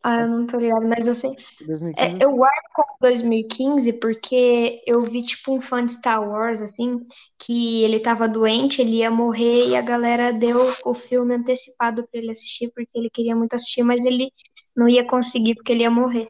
Ah, 0.08 0.22
eu 0.22 0.28
não 0.28 0.46
tô 0.46 0.58
ligado, 0.58 0.88
mas 0.88 1.08
eu 1.08 1.16
sei. 1.16 1.32
2015. 1.32 2.22
É, 2.22 2.24
eu 2.24 2.36
guardo 2.36 2.64
como 2.76 2.96
2015 3.02 3.94
porque 3.94 4.84
eu 4.86 5.04
vi, 5.04 5.24
tipo, 5.24 5.56
um 5.56 5.60
fã 5.60 5.84
de 5.84 5.94
Star 5.94 6.22
Wars, 6.22 6.62
assim, 6.62 7.02
que 7.40 7.84
ele 7.84 8.00
tava 8.00 8.28
doente, 8.28 8.82
ele 8.82 8.98
ia 8.98 9.10
morrer 9.10 9.70
e 9.70 9.76
a 9.76 9.82
galera 9.82 10.32
deu 10.32 10.76
o 10.86 10.94
filme 10.94 11.34
antecipado 11.34 12.08
pra 12.08 12.22
ele 12.22 12.30
assistir, 12.30 12.72
porque 12.76 12.92
ele 12.94 13.10
queria 13.10 13.36
muito 13.36 13.56
assistir, 13.56 13.82
mas 13.82 14.06
ele 14.06 14.32
não 14.76 14.88
ia 14.88 15.08
conseguir 15.08 15.56
porque 15.56 15.72
ele 15.72 15.82
ia 15.82 15.90
morrer. 15.90 16.28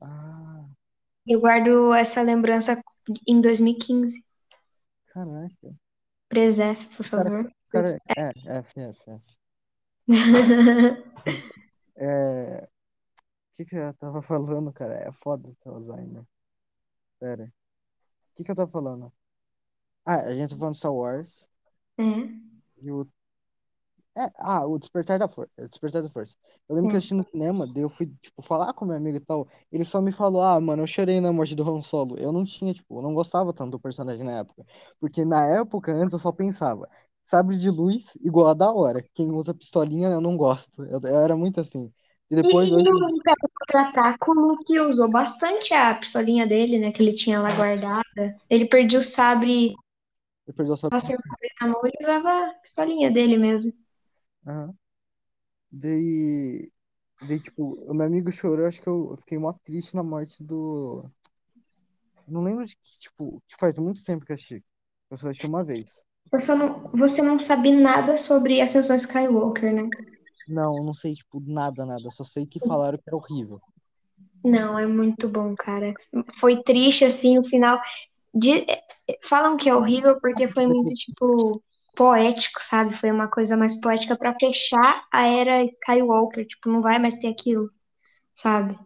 Ah, 0.00 0.64
Eu 1.26 1.40
guardo 1.40 1.92
essa 1.92 2.22
lembrança 2.22 2.80
em 3.28 3.42
2015. 3.42 4.24
caraca. 5.08 5.74
Presef, 6.30 6.86
por 6.96 7.04
favor. 7.04 7.52
cara, 7.68 8.00
é, 8.16 8.30
F, 8.58 8.80
F, 8.80 9.10
F. 9.10 9.22
É, 11.98 12.62
o 12.62 12.68
que 13.56 13.64
que 13.64 13.76
eu 13.76 13.94
tava 13.94 14.22
falando, 14.22 14.72
cara? 14.72 14.94
É 14.96 15.12
foda 15.12 15.52
ter 15.60 15.68
Alzheimer. 15.70 16.24
Pera. 17.20 17.44
O 17.46 18.34
que 18.36 18.44
que 18.44 18.50
eu 18.52 18.56
tava 18.56 18.70
falando? 18.70 19.12
Ah, 20.06 20.22
a 20.22 20.34
gente 20.36 20.50
tá 20.50 20.56
falando 20.58 20.74
de 20.74 20.78
Star 20.80 20.94
Wars 20.94 21.48
É, 21.98 22.04
e 22.82 22.90
o... 22.90 23.06
É, 24.18 24.30
ah, 24.38 24.64
o 24.66 24.78
Despertar 24.78 25.18
da 25.18 25.28
Força. 25.28 25.52
Despertar 25.68 26.02
da 26.02 26.08
Força. 26.08 26.36
Eu 26.68 26.74
lembro 26.74 26.88
que 26.88 26.96
eu 26.96 26.98
assisti 26.98 27.12
no 27.14 27.22
cinema, 27.28 27.66
daí 27.66 27.82
eu 27.82 27.88
fui, 27.90 28.06
tipo, 28.22 28.40
falar 28.42 28.72
com 28.72 28.86
meu 28.86 28.96
amigo 28.96 29.18
e 29.18 29.20
tal. 29.20 29.46
Ele 29.70 29.84
só 29.84 30.00
me 30.00 30.10
falou, 30.10 30.40
ah, 30.42 30.58
mano, 30.58 30.82
eu 30.82 30.86
chorei 30.86 31.20
na 31.20 31.30
morte 31.32 31.54
do 31.54 31.62
Han 31.70 31.82
Solo. 31.82 32.16
Eu 32.18 32.32
não 32.32 32.42
tinha, 32.44 32.72
tipo, 32.72 32.98
eu 32.98 33.02
não 33.02 33.12
gostava 33.12 33.52
tanto 33.52 33.72
do 33.72 33.80
personagem 33.80 34.24
na 34.24 34.38
época. 34.38 34.64
Porque 34.98 35.22
na 35.24 35.44
época, 35.46 35.92
antes, 35.92 36.14
eu 36.14 36.18
só 36.18 36.32
pensava, 36.32 36.88
sabre 37.24 37.58
de 37.58 37.68
luz 37.70 38.16
igual 38.22 38.46
a 38.48 38.54
da 38.54 38.72
hora. 38.72 39.02
Quem 39.12 39.30
usa 39.30 39.52
pistolinha, 39.52 40.08
eu 40.08 40.20
não 40.22 40.34
gosto. 40.36 40.82
Eu, 40.84 40.98
eu 41.02 41.20
era 41.20 41.36
muito 41.36 41.60
assim. 41.60 41.92
E 42.30 42.34
E, 42.34 42.42
depois, 42.42 42.70
e 42.70 42.74
hoje, 42.74 42.90
Império 43.16 43.48
Contra-Ataque, 43.58 44.30
o 44.30 44.34
Luke 44.34 44.80
usou 44.80 45.10
bastante 45.10 45.72
a 45.74 45.94
pistolinha 45.94 46.46
dele, 46.46 46.78
né, 46.78 46.92
que 46.92 47.02
ele 47.02 47.14
tinha 47.14 47.40
lá 47.40 47.54
guardada. 47.54 48.36
Ele 48.50 48.66
perdia 48.66 48.98
o 48.98 49.02
sabre, 49.02 49.74
eu 50.46 50.54
perdi 50.54 50.72
a 50.72 50.76
sua... 50.76 50.90
tava 50.90 51.04
sem 51.04 51.16
o 51.16 51.20
sabre 51.20 51.48
na 51.60 51.68
mão, 51.68 51.80
ele 51.84 51.96
usava 52.00 52.46
a 52.48 52.54
pistolinha 52.62 53.10
dele 53.10 53.38
mesmo. 53.38 53.72
Aham. 54.46 54.74
Daí, 55.70 56.70
daí, 57.20 57.40
tipo, 57.40 57.74
o 57.90 57.94
meu 57.94 58.06
amigo 58.06 58.32
chorou, 58.32 58.66
acho 58.66 58.80
que 58.82 58.88
eu, 58.88 59.10
eu 59.12 59.16
fiquei 59.18 59.38
mó 59.38 59.52
triste 59.64 59.94
na 59.94 60.02
morte 60.02 60.42
do... 60.42 61.04
Não 62.26 62.42
lembro 62.42 62.64
de 62.64 62.76
que, 62.76 62.98
tipo, 62.98 63.42
que 63.46 63.56
faz 63.58 63.78
muito 63.78 64.02
tempo 64.04 64.24
que 64.24 64.32
eu 64.32 64.34
assisti. 64.34 64.64
Eu 65.10 65.16
só 65.16 65.28
assisti 65.28 65.46
uma 65.46 65.64
vez. 65.64 66.04
Eu 66.32 66.38
só 66.40 66.56
não, 66.56 66.88
você 66.92 67.20
não 67.22 67.38
sabe 67.40 67.72
nada 67.72 68.16
sobre 68.16 68.60
Ascensão 68.60 68.96
Skywalker, 68.96 69.72
né? 69.74 69.88
Não, 70.46 70.84
não 70.84 70.94
sei, 70.94 71.14
tipo, 71.14 71.40
nada, 71.40 71.84
nada. 71.84 72.10
Só 72.10 72.22
sei 72.22 72.46
que 72.46 72.60
falaram 72.60 72.98
que 72.98 73.04
era 73.06 73.16
horrível. 73.16 73.60
Não, 74.44 74.78
é 74.78 74.86
muito 74.86 75.28
bom, 75.28 75.54
cara. 75.56 75.92
Foi 76.38 76.62
triste, 76.62 77.04
assim, 77.04 77.38
o 77.38 77.44
final. 77.44 77.80
De... 78.32 78.64
Falam 79.22 79.56
que 79.56 79.68
é 79.68 79.74
horrível 79.74 80.20
porque 80.20 80.46
foi 80.46 80.66
muito, 80.66 80.92
tipo, 80.94 81.62
poético, 81.94 82.60
sabe? 82.62 82.92
Foi 82.92 83.10
uma 83.10 83.28
coisa 83.28 83.56
mais 83.56 83.80
poética 83.80 84.16
pra 84.16 84.36
fechar 84.38 85.04
a 85.10 85.26
era 85.26 85.64
Skywalker. 85.64 86.46
Tipo, 86.46 86.68
não 86.68 86.80
vai 86.80 86.98
mais 86.98 87.16
ter 87.16 87.28
aquilo, 87.28 87.70
sabe? 88.34 88.78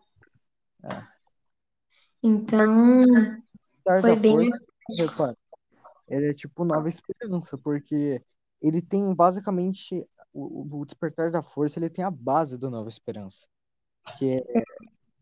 É. 0.84 1.10
Então, 2.22 2.84
foi 4.00 4.16
bem. 4.16 4.50
Repara, 4.96 5.36
ele 6.08 6.30
é 6.30 6.34
tipo 6.34 6.64
Nova 6.64 6.88
Esperança, 6.88 7.56
porque 7.56 8.22
ele 8.60 8.82
tem 8.82 9.14
basicamente 9.14 10.06
o, 10.32 10.80
o 10.80 10.84
Despertar 10.84 11.30
da 11.30 11.42
Força, 11.42 11.78
ele 11.78 11.90
tem 11.90 12.04
a 12.04 12.10
base 12.10 12.56
do 12.56 12.70
Nova 12.70 12.88
Esperança, 12.88 13.46
que 14.18 14.38
é 14.38 14.44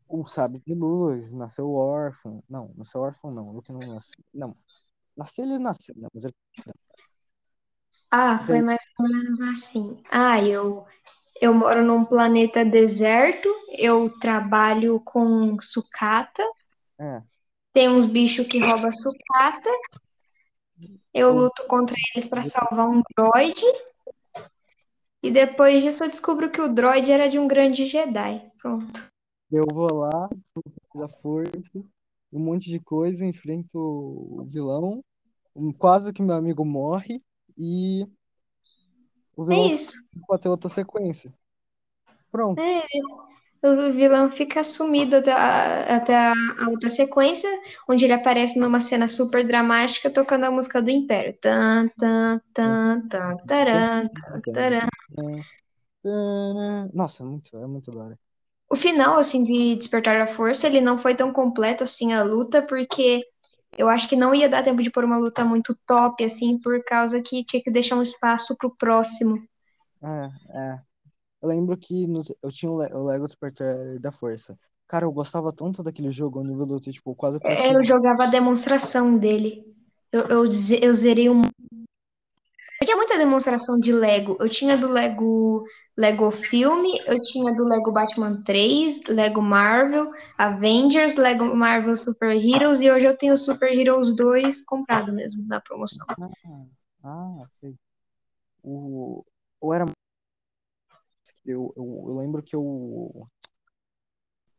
o 0.08 0.26
Sábio 0.26 0.60
de 0.66 0.74
Luz, 0.74 1.32
nasceu 1.32 1.72
órfão. 1.72 2.42
Não, 2.48 2.72
nasceu 2.76 3.00
órfão 3.00 3.30
não, 3.30 3.50
Luke 3.50 3.70
não 3.72 3.80
nasceu. 3.80 4.18
Não, 4.32 4.56
nasceu 5.16 5.44
ele 5.44 5.58
nasceu, 5.58 5.94
né? 5.96 6.08
Mas 6.12 6.24
ele... 6.24 6.34
Ah, 8.10 8.44
foi 8.46 8.62
mais 8.62 8.80
ou 8.98 9.08
menos 9.08 9.40
assim. 9.42 10.02
Ah, 10.10 10.42
eu, 10.42 10.86
eu 11.40 11.52
moro 11.52 11.84
num 11.84 12.04
planeta 12.04 12.64
deserto, 12.64 13.48
eu 13.70 14.10
trabalho 14.18 14.98
com 15.00 15.60
sucata, 15.60 16.42
É, 16.98 17.22
tem 17.72 17.88
uns 17.88 18.06
bichos 18.06 18.46
que 18.46 18.58
roubam 18.58 18.90
sucata, 18.90 19.70
eu 21.12 21.32
luto 21.32 21.66
contra 21.68 21.94
eles 22.14 22.28
pra 22.28 22.48
salvar 22.48 22.88
um 22.88 23.02
droid, 23.16 23.60
e 25.22 25.30
depois 25.30 25.82
disso 25.82 26.04
eu 26.04 26.08
descubro 26.10 26.50
que 26.50 26.60
o 26.60 26.72
droid 26.72 27.10
era 27.10 27.28
de 27.28 27.38
um 27.38 27.48
grande 27.48 27.86
Jedi. 27.86 28.50
Pronto. 28.60 29.08
eu 29.50 29.66
vou 29.72 29.92
lá, 29.94 30.28
da 30.94 31.08
Força, 31.08 31.52
um 32.32 32.40
monte 32.40 32.70
de 32.70 32.78
coisa, 32.80 33.24
enfrento 33.24 33.78
o 33.78 34.44
vilão, 34.44 35.02
quase 35.78 36.12
que 36.12 36.22
meu 36.22 36.36
amigo 36.36 36.64
morre, 36.64 37.22
e 37.56 38.06
o 39.36 39.44
É 39.44 39.54
vilão 39.54 39.74
isso. 39.74 39.92
pode 40.26 40.42
ter 40.42 40.48
outra 40.48 40.68
sequência. 40.68 41.32
Pronto. 42.30 42.60
É, 42.60 42.82
o 43.62 43.92
vilão 43.92 44.30
fica 44.30 44.62
sumido 44.62 45.16
até, 45.16 45.32
a, 45.32 45.96
até 45.96 46.14
a 46.14 46.34
outra 46.68 46.88
sequência, 46.88 47.48
onde 47.88 48.04
ele 48.04 48.12
aparece 48.12 48.58
numa 48.58 48.80
cena 48.80 49.08
super 49.08 49.46
dramática 49.46 50.10
tocando 50.10 50.44
a 50.44 50.50
música 50.50 50.82
do 50.82 50.90
Império. 50.90 51.36
Tan, 51.40 51.88
tan, 51.98 52.40
tan, 52.52 53.08
tan, 53.08 53.36
taran, 53.46 54.08
tan, 54.08 54.40
taran. 54.52 54.88
Nossa, 56.92 57.22
é 57.22 57.26
muito, 57.26 57.56
é 57.56 57.66
muito 57.66 57.90
da 57.90 58.00
hora. 58.04 58.18
O 58.70 58.76
final, 58.76 59.18
assim, 59.18 59.44
de 59.44 59.76
Despertar 59.76 60.18
da 60.18 60.26
Força, 60.26 60.66
ele 60.66 60.80
não 60.80 60.98
foi 60.98 61.14
tão 61.14 61.32
completo, 61.32 61.84
assim, 61.84 62.12
a 62.12 62.22
luta, 62.22 62.62
porque 62.62 63.24
eu 63.76 63.88
acho 63.88 64.08
que 64.08 64.16
não 64.16 64.34
ia 64.34 64.48
dar 64.48 64.62
tempo 64.62 64.82
de 64.82 64.90
pôr 64.90 65.04
uma 65.04 65.18
luta 65.18 65.44
muito 65.44 65.76
top, 65.86 66.22
assim, 66.24 66.58
por 66.58 66.82
causa 66.84 67.22
que 67.22 67.44
tinha 67.44 67.62
que 67.62 67.70
deixar 67.70 67.96
um 67.96 68.02
espaço 68.02 68.54
pro 68.56 68.74
próximo. 68.76 69.42
É, 70.02 70.58
é. 70.58 70.80
Eu 71.42 71.48
lembro 71.48 71.76
que 71.76 72.06
no- 72.06 72.22
eu 72.42 72.52
tinha 72.52 72.70
o 72.70 72.78
Le- 72.78 72.94
o 72.94 73.04
Lego 73.04 73.26
Despertar 73.26 73.98
da 74.00 74.12
Força. 74.12 74.54
Cara, 74.88 75.04
eu 75.06 75.12
gostava 75.12 75.52
tanto 75.52 75.82
daquele 75.82 76.10
jogo, 76.10 76.40
o 76.40 76.44
nível 76.44 76.66
do 76.66 76.80
tipo, 76.80 77.14
quase 77.14 77.38
É. 77.44 77.74
Eu 77.74 77.86
jogava 77.86 78.24
a 78.24 78.26
demonstração 78.26 79.16
dele. 79.18 79.64
Eu, 80.10 80.22
eu, 80.22 80.44
eu 80.82 80.94
zerei 80.94 81.28
um. 81.28 81.42
Eu 82.80 82.86
tinha 82.86 82.96
muita 82.96 83.18
demonstração 83.18 83.78
de 83.78 83.92
Lego. 83.92 84.36
Eu 84.38 84.48
tinha 84.48 84.76
do 84.76 84.86
Lego 84.86 85.64
Lego 85.96 86.30
Filme, 86.30 86.88
eu 87.06 87.20
tinha 87.20 87.52
do 87.52 87.64
Lego 87.64 87.90
Batman 87.90 88.40
3, 88.44 89.04
Lego 89.08 89.42
Marvel, 89.42 90.12
Avengers, 90.36 91.16
Lego 91.16 91.44
Marvel 91.56 91.96
Super 91.96 92.30
Heroes 92.30 92.80
e 92.80 92.88
hoje 92.88 93.06
eu 93.06 93.16
tenho 93.16 93.36
Super 93.36 93.76
Heroes 93.76 94.14
2 94.14 94.64
comprado 94.64 95.12
mesmo 95.12 95.44
na 95.48 95.60
promoção. 95.60 96.06
Ah, 96.08 96.64
ah, 97.02 97.46
sei. 97.60 97.74
O, 98.62 99.24
eu 99.60 99.72
era. 99.72 99.84
Eu, 101.44 101.72
eu, 101.76 102.04
eu 102.06 102.16
lembro 102.16 102.42
que 102.44 102.54
eu. 102.54 103.26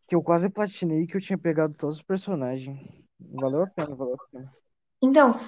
Que 0.06 0.16
eu 0.16 0.22
quase 0.22 0.50
platinei 0.50 1.08
que 1.08 1.16
eu 1.16 1.22
tinha 1.22 1.38
pegado 1.38 1.78
todos 1.78 1.98
os 1.98 2.04
personagens. 2.04 2.80
Valeu 3.18 3.64
a 3.64 3.68
pena, 3.68 3.96
valeu 3.96 4.16
a 4.16 4.32
pena. 4.32 4.54
Então, 5.02 5.40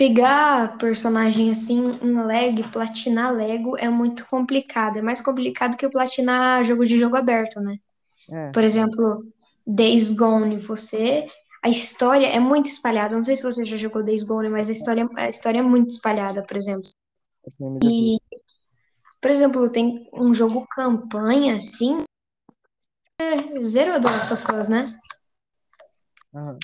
pegar 0.00 0.78
personagem 0.78 1.50
assim 1.50 1.90
em 2.00 2.58
e 2.58 2.68
platinar 2.68 3.34
Lego 3.34 3.76
é 3.76 3.90
muito 3.90 4.26
complicado. 4.26 4.96
É 4.96 5.02
mais 5.02 5.20
complicado 5.20 5.76
que 5.76 5.86
platinar 5.90 6.64
jogo 6.64 6.86
de 6.86 6.98
jogo 6.98 7.18
aberto, 7.18 7.60
né? 7.60 7.76
É, 8.30 8.50
Por 8.50 8.64
exemplo, 8.64 9.26
Days 9.66 10.10
Gone, 10.12 10.56
você. 10.56 11.28
A 11.62 11.68
história 11.68 12.26
é 12.26 12.40
muito 12.40 12.64
espalhada. 12.64 13.14
Não 13.14 13.22
sei 13.22 13.36
se 13.36 13.42
você 13.42 13.62
já 13.62 13.76
jogou 13.76 14.02
Days 14.02 14.22
Gone, 14.22 14.48
mas 14.48 14.70
a 14.70 14.72
história, 14.72 15.06
a 15.16 15.28
história 15.28 15.58
é 15.58 15.62
muito 15.62 15.90
espalhada, 15.90 16.42
por 16.46 16.56
exemplo. 16.56 16.90
depois. 17.58 18.40
Por 19.20 19.30
exemplo, 19.32 19.70
tem 19.70 20.08
um 20.14 20.34
jogo 20.34 20.66
campanha, 20.68 21.62
assim. 21.62 22.02
É 23.20 23.62
Zero 23.62 24.00
The 24.00 24.08
Last 24.08 24.32
of 24.32 24.44
Us, 24.50 24.66
né? 24.66 24.98
Aham. 26.34 26.58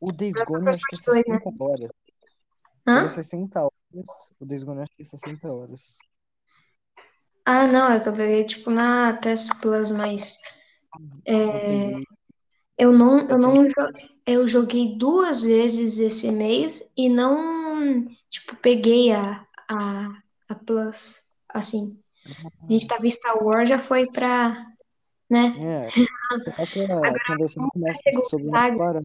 O 0.00 0.10
Days 0.10 0.34
Gone 0.44 0.68
acho 0.68 0.80
que 0.80 0.96
é 0.96 0.98
Part 0.98 1.24
2, 1.24 1.28
né? 1.28 1.38
60 1.38 1.64
horas. 1.64 2.07
É 2.88 2.90
Hã? 2.90 3.08
60 3.08 3.60
horas. 3.60 4.32
O 4.40 4.46
Days 4.46 4.62
Gone 4.64 4.82
acho 4.82 4.96
que 4.96 5.02
é 5.02 5.06
60 5.06 5.52
horas. 5.52 5.98
Ah, 7.44 7.66
não, 7.66 7.92
é 7.92 8.00
que 8.00 8.08
eu 8.08 8.14
peguei 8.14 8.44
tipo 8.44 8.70
na 8.70 9.18
PS 9.22 9.48
Plus, 9.60 9.90
mas 9.90 10.36
Eu 11.24 11.52
peguei. 11.52 12.02
eu 12.78 12.92
não, 12.92 13.28
Eu 13.28 13.38
não 13.38 13.54
eu 14.26 14.46
joguei 14.46 14.96
duas 14.96 15.42
vezes 15.42 15.98
esse 15.98 16.30
mês 16.30 16.82
e 16.96 17.08
não, 17.08 18.06
tipo, 18.28 18.56
peguei 18.56 19.12
a, 19.12 19.46
a, 19.70 20.08
a 20.48 20.54
Plus, 20.54 21.22
assim. 21.48 21.98
A 22.68 22.72
gente 22.72 22.86
tava 22.86 23.06
em 23.06 23.10
Star 23.10 23.42
Wars, 23.42 23.68
já 23.68 23.78
foi 23.78 24.06
pra, 24.06 24.66
né? 25.30 25.54
É, 25.56 25.90
coloca 26.56 27.08
Agora 27.08 27.18
conversando 27.26 27.68
segunda 27.74 28.28
sobre 28.28 28.48
uma 28.48 28.58
saga. 28.60 29.02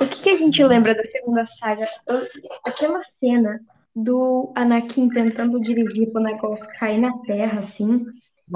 O 0.00 0.08
que 0.08 0.22
que 0.22 0.30
a 0.30 0.36
gente 0.36 0.62
lembra 0.64 0.94
da 0.94 1.04
segunda 1.04 1.46
saga? 1.46 1.86
Eu- 2.08 2.26
aquela 2.64 3.02
cena 3.20 3.60
do 3.94 4.52
Anakin 4.56 5.08
tentando 5.10 5.60
dirigir 5.60 6.10
pro 6.10 6.22
negócio 6.22 6.66
cair 6.78 6.98
na 6.98 7.12
terra, 7.22 7.60
assim, 7.60 8.06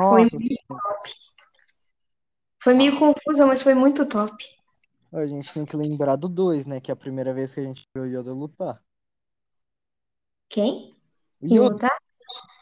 foi, 0.09 0.27
Nossa, 0.27 0.39
foi 2.63 2.75
meio 2.75 2.99
confusa, 2.99 3.47
mas 3.47 3.63
foi 3.63 3.75
muito 3.75 4.05
top. 4.09 4.35
a 5.13 5.27
gente 5.27 5.51
tem 5.55 5.65
que 5.65 5.77
lembrar 5.79 6.17
do 6.17 6.29
2, 6.29 6.67
né? 6.67 6.79
Que 6.81 6.91
é 6.91 6.95
a 6.95 6.97
primeira 6.97 7.33
vez 7.33 7.55
que 7.55 7.61
a 7.61 7.63
gente 7.63 7.89
viu 7.95 8.05
o 8.05 8.07
Yoda 8.07 8.33
lutar. 8.35 8.83
Quem? 10.49 10.97
O 11.41 11.47
Yoda, 11.47 11.79
Yoda? 11.79 11.89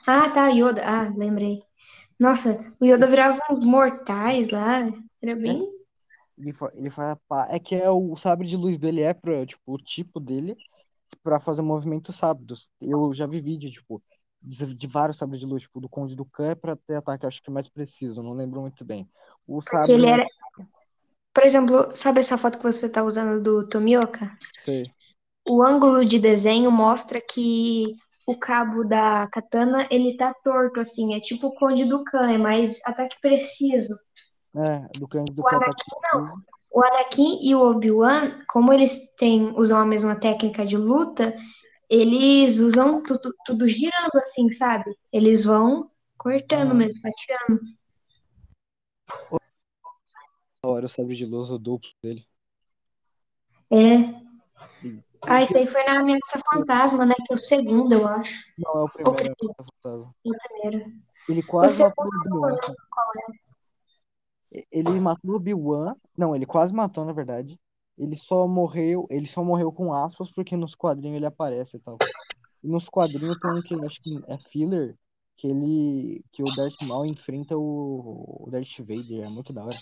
Ah, 0.06 0.30
tá, 0.30 0.48
Yoda. 0.50 0.82
Ah, 0.84 1.12
lembrei. 1.16 1.62
Nossa, 2.20 2.74
o 2.80 2.86
Yoda 2.86 3.08
virava 3.08 3.40
uns 3.52 3.66
mortais 3.66 4.50
lá. 4.50 4.84
Era 5.22 5.36
bem. 5.36 5.68
Ele, 6.42 6.52
fa- 6.52 6.72
ele 6.74 6.90
faz 6.90 7.16
pá. 7.28 7.46
É 7.50 7.58
que 7.58 7.74
é 7.74 7.90
o 7.90 8.16
sabre 8.16 8.46
de 8.46 8.56
luz 8.56 8.78
dele 8.78 9.02
é 9.02 9.14
pra, 9.14 9.46
tipo, 9.46 9.60
o 9.74 9.78
tipo 9.78 10.20
dele 10.20 10.56
pra 11.22 11.40
fazer 11.40 11.62
movimentos 11.62 12.18
rápidos. 12.18 12.70
Eu 12.80 13.12
já 13.14 13.26
vi 13.26 13.40
vídeo, 13.40 13.70
tipo, 13.70 14.02
de, 14.42 14.86
vários 14.86 15.18
sabres 15.18 15.40
de 15.40 15.46
luz, 15.46 15.62
tipo, 15.62 15.80
do 15.80 15.88
Conde 15.88 16.16
do 16.16 16.24
Khan 16.24 16.50
é 16.50 16.54
pra 16.54 16.76
ter 16.76 16.96
ataque, 16.96 17.26
acho 17.26 17.42
que 17.42 17.50
mais 17.50 17.68
preciso, 17.68 18.22
não 18.22 18.32
lembro 18.32 18.60
muito 18.60 18.84
bem. 18.84 19.08
O 19.46 19.60
sabre, 19.60 19.94
ele 19.94 20.06
era. 20.06 20.26
Por 21.34 21.44
exemplo, 21.44 21.94
sabe 21.94 22.20
essa 22.20 22.36
foto 22.38 22.58
que 22.58 22.64
você 22.64 22.88
tá 22.88 23.02
usando 23.02 23.42
do 23.42 23.68
Tomioka? 23.68 24.36
sei. 24.64 24.92
O 25.48 25.62
ângulo 25.64 26.04
de 26.04 26.18
desenho 26.18 26.70
mostra 26.70 27.20
que 27.20 27.94
o 28.26 28.36
cabo 28.38 28.84
da 28.84 29.28
katana 29.32 29.86
ele 29.90 30.16
tá 30.16 30.34
torto, 30.42 30.80
assim. 30.80 31.14
É 31.14 31.20
tipo 31.20 31.48
o 31.48 31.54
Conde 31.54 31.84
do 31.84 32.02
Khan, 32.04 32.30
é 32.30 32.38
mais 32.38 32.80
ataque 32.84 33.16
preciso. 33.20 33.94
É, 34.54 34.80
do 34.98 35.08
Conde 35.08 35.32
do 35.32 35.42
O 35.42 35.48
Anakin 35.48 35.96
não. 36.12 36.42
O 36.70 36.84
Anakin 36.84 37.38
e 37.42 37.54
o 37.54 37.60
Obi-Wan, 37.60 38.44
como 38.48 38.72
eles 38.72 39.14
têm, 39.16 39.52
usam 39.58 39.78
a 39.78 39.84
mesma 39.84 40.18
técnica 40.18 40.64
de 40.64 40.76
luta, 40.76 41.34
eles 41.88 42.58
usam 42.58 43.02
tudo, 43.02 43.34
tudo 43.44 43.68
girando 43.68 44.16
assim, 44.16 44.50
sabe? 44.54 44.94
Eles 45.12 45.44
vão 45.44 45.90
cortando 46.16 46.68
Aham. 46.70 46.74
mesmo, 46.74 47.00
fatiando. 47.00 47.60
Hora 50.64 50.86
o 50.86 50.88
sabre 50.88 51.14
de 51.14 51.26
luz, 51.26 51.50
o 51.50 51.58
duplo 51.58 51.90
dele. 52.02 52.24
É. 53.70 54.22
Ah, 55.22 55.42
isso 55.42 55.56
aí 55.56 55.66
foi 55.66 55.82
na 55.84 56.00
Ameaça 56.00 56.40
Fantasma, 56.52 57.04
né? 57.04 57.14
Que 57.26 57.34
é 57.34 57.36
o 57.36 57.42
segundo, 57.42 57.92
eu 57.92 58.06
acho. 58.06 58.44
Não, 58.58 58.72
é 58.76 58.84
o 58.84 58.88
primeiro, 58.88 59.30
é 59.30 59.34
primeiro, 59.34 59.54
o 59.58 59.64
fantasma. 59.64 60.14
o 60.24 60.32
primeiro. 60.32 60.92
Ele 61.28 61.40
O 61.40 61.46
quase 61.46 61.82
matou 61.82 62.04
o 62.04 62.08
Obi-Wan. 62.08 62.56
Ele 64.70 65.00
matou 65.00 65.32
o 65.32 65.36
Obi-Wan. 65.36 65.94
Não, 66.16 66.34
ele 66.36 66.46
quase 66.46 66.74
matou, 66.74 67.04
na 67.04 67.12
verdade. 67.12 67.58
Ele 67.96 68.16
só 68.16 68.46
morreu. 68.46 69.06
Ele 69.10 69.26
só 69.26 69.42
morreu 69.42 69.72
com 69.72 69.92
aspas 69.92 70.30
porque 70.30 70.56
nos 70.56 70.74
quadrinhos 70.74 71.16
ele 71.16 71.26
aparece 71.26 71.76
e 71.76 71.80
tal. 71.80 71.96
E 72.62 72.68
nos 72.68 72.88
quadrinhos 72.88 73.38
tem 73.38 73.50
um 73.50 73.62
que 73.62 73.74
acho 73.86 74.00
que 74.02 74.20
é 74.26 74.38
filler. 74.50 74.96
Que 75.36 75.48
ele. 75.48 76.24
Que 76.32 76.42
o 76.42 76.54
Darth 76.54 76.80
Maul 76.82 77.06
enfrenta 77.06 77.56
o, 77.56 78.44
o 78.46 78.50
Darth 78.50 78.78
Vader. 78.80 79.24
É 79.24 79.28
muito 79.28 79.52
da 79.52 79.64
hora. 79.64 79.78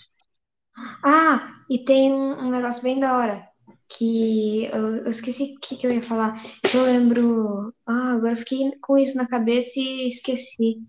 Ah, 1.03 1.63
e 1.69 1.83
tem 1.83 2.13
um, 2.13 2.47
um 2.47 2.49
negócio 2.49 2.81
bem 2.83 2.99
da 2.99 3.17
hora. 3.17 3.47
que 3.89 4.65
eu, 4.65 4.97
eu 4.97 5.09
esqueci 5.09 5.55
o 5.55 5.59
que, 5.59 5.75
que 5.77 5.85
eu 5.87 5.91
ia 5.91 6.01
falar. 6.01 6.41
Eu 6.73 6.83
lembro. 6.83 7.73
Ah, 7.85 8.13
agora 8.13 8.35
fiquei 8.35 8.71
com 8.79 8.97
isso 8.97 9.17
na 9.17 9.27
cabeça 9.27 9.79
e 9.79 10.07
esqueci. 10.07 10.81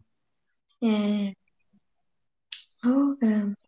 É. 0.82 1.34
Oh, 2.84 3.16
caramba. 3.18 3.61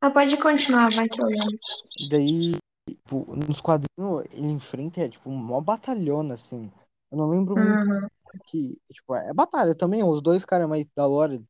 Ah, 0.00 0.10
pode 0.10 0.36
continuar, 0.38 0.90
vai 0.90 1.08
que 1.08 1.20
eu 1.20 1.26
lembro. 1.26 1.56
Daí, 1.98 2.56
tipo, 2.88 3.24
nos 3.36 3.60
quadrinhos 3.60 4.24
ele 4.32 4.48
enfrenta, 4.50 5.00
é, 5.00 5.08
tipo, 5.08 5.28
uma 5.30 5.60
batalhona, 5.60 6.34
assim. 6.34 6.70
Eu 7.10 7.18
não 7.18 7.28
lembro 7.28 7.56
muito 7.56 7.86
Uhum. 7.86 8.08
que, 8.46 8.80
tipo, 8.92 9.14
é 9.14 9.32
batalha 9.34 9.74
também, 9.74 10.02
os 10.04 10.22
dois 10.22 10.44
caras 10.44 10.68
mais 10.68 10.86
da 10.96 11.06
hora 11.08 11.42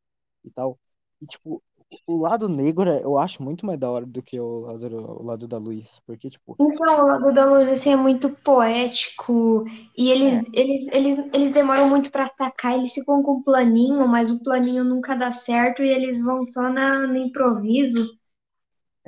e 0.45 0.51
tal. 0.51 0.79
E, 1.21 1.27
tipo, 1.27 1.63
o 2.07 2.17
lado 2.19 2.49
negro 2.49 2.91
é- 2.91 3.03
eu 3.05 3.19
acho 3.19 3.43
muito 3.43 3.67
mais 3.67 3.79
da 3.79 3.91
hora 3.91 4.07
do 4.07 4.23
que 4.23 4.39
o 4.41 4.61
lado, 4.61 4.87
o 5.21 5.23
lado 5.25 5.49
da 5.49 5.59
luz. 5.59 6.01
Porque, 6.07 6.31
tipo, 6.31 6.61
Então, 6.61 7.05
o 7.05 7.07
lado 7.07 7.33
da 7.35 7.45
luz 7.45 7.69
assim, 7.69 7.93
é 7.93 7.97
muito 7.97 8.31
poético 8.43 9.65
e 9.97 10.11
é, 10.21 10.43
eles, 10.43 10.49
eles, 10.53 10.93
eles, 10.93 11.19
eles 11.33 11.51
demoram 11.53 11.89
muito 11.89 12.11
para 12.11 12.27
atacar, 12.27 12.75
eles 12.77 12.93
ficam 12.93 13.23
com 13.23 13.35
um 13.37 13.43
planinho, 13.43 14.09
mas 14.09 14.31
o 14.31 14.43
planinho 14.43 14.83
nunca 14.85 15.15
dá 15.15 15.31
certo 15.31 15.83
e 15.83 15.89
eles 15.89 16.21
vão 16.23 16.45
só 16.47 16.63
na, 16.69 17.07
no 17.07 17.17
improviso. 17.17 18.05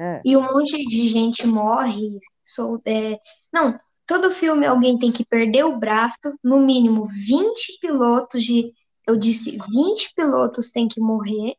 É, 0.01 0.23
E 0.25 0.35
um 0.35 0.41
monte 0.41 0.83
de 0.87 1.09
gente 1.11 1.47
morre. 1.47 2.19
Sou, 2.43 2.81
é... 2.87 3.21
Não, 3.53 3.79
todo 4.07 4.31
filme 4.31 4.65
alguém 4.65 4.99
tem 4.99 5.13
que 5.13 5.27
perder 5.27 5.65
o 5.65 5.79
braço, 5.79 6.17
no 6.43 6.59
mínimo 6.59 7.07
20 7.07 7.79
pilotos 7.81 8.43
de. 8.43 8.73
Eu 9.07 9.19
disse 9.19 9.59
20 9.71 10.15
pilotos 10.15 10.71
tem 10.71 10.89
que 10.89 11.01
morrer 11.01 11.55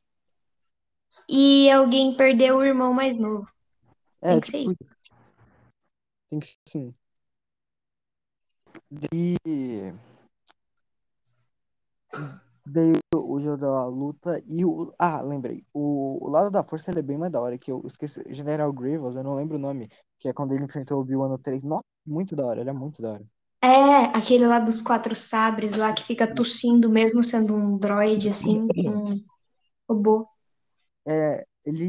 e 1.30 1.70
alguém 1.70 2.16
perder 2.16 2.52
o 2.54 2.64
irmão 2.64 2.94
mais 2.94 3.16
novo. 3.16 3.48
Tem 4.20 4.38
é, 4.38 4.42
que 4.42 4.48
ser 4.48 4.58
tipo, 4.60 4.72
isso. 4.72 4.96
tem 6.30 6.40
que 6.40 6.48
ser 6.48 6.58
assim. 6.68 6.96
Daí, 8.90 9.38
daí 12.72 12.94
o 13.16 13.40
jogo 13.40 13.58
da 13.58 13.86
luta 13.86 14.42
e 14.48 14.66
o. 14.66 14.94
Ah, 15.00 15.22
lembrei. 15.22 15.66
O, 15.74 16.26
o 16.26 16.30
lado 16.30 16.50
da 16.50 16.64
força 16.64 16.92
ele 16.92 17.00
é 17.00 17.04
bem 17.04 17.18
mais 17.18 17.32
da 17.32 17.42
hora, 17.42 17.58
que 17.58 17.72
eu 17.72 17.82
esqueci. 17.86 18.22
General 18.34 18.72
Grievous, 18.72 19.16
eu 19.16 19.24
não 19.24 19.36
lembro 19.36 19.58
o 19.58 19.60
nome, 19.60 19.90
que 20.20 20.30
é 20.30 20.34
quando 20.34 20.54
ele 20.54 20.64
enfrentou 20.64 20.98
o 20.98 21.02
Obi-Wan 21.02 21.30
no 21.30 21.38
3. 21.38 21.64
Nossa, 21.64 21.84
muito 22.06 22.36
da 22.36 22.46
hora, 22.46 22.62
ele 22.62 22.70
é 22.70 22.74
muito 22.74 23.02
da 23.02 23.12
hora. 23.12 23.26
É, 23.64 24.18
aquele 24.18 24.48
lá 24.48 24.60
dos 24.60 24.82
quatro 24.82 25.16
sabres 25.16 25.76
lá 25.76 25.94
que 25.94 26.04
fica 26.04 26.34
tossindo 26.34 26.90
mesmo 26.90 27.24
sendo 27.24 27.54
um 27.54 27.78
droide, 27.78 28.30
assim, 28.30 28.68
um 28.88 29.24
robô. 29.88 30.28
É, 31.08 31.46
ele, 31.64 31.88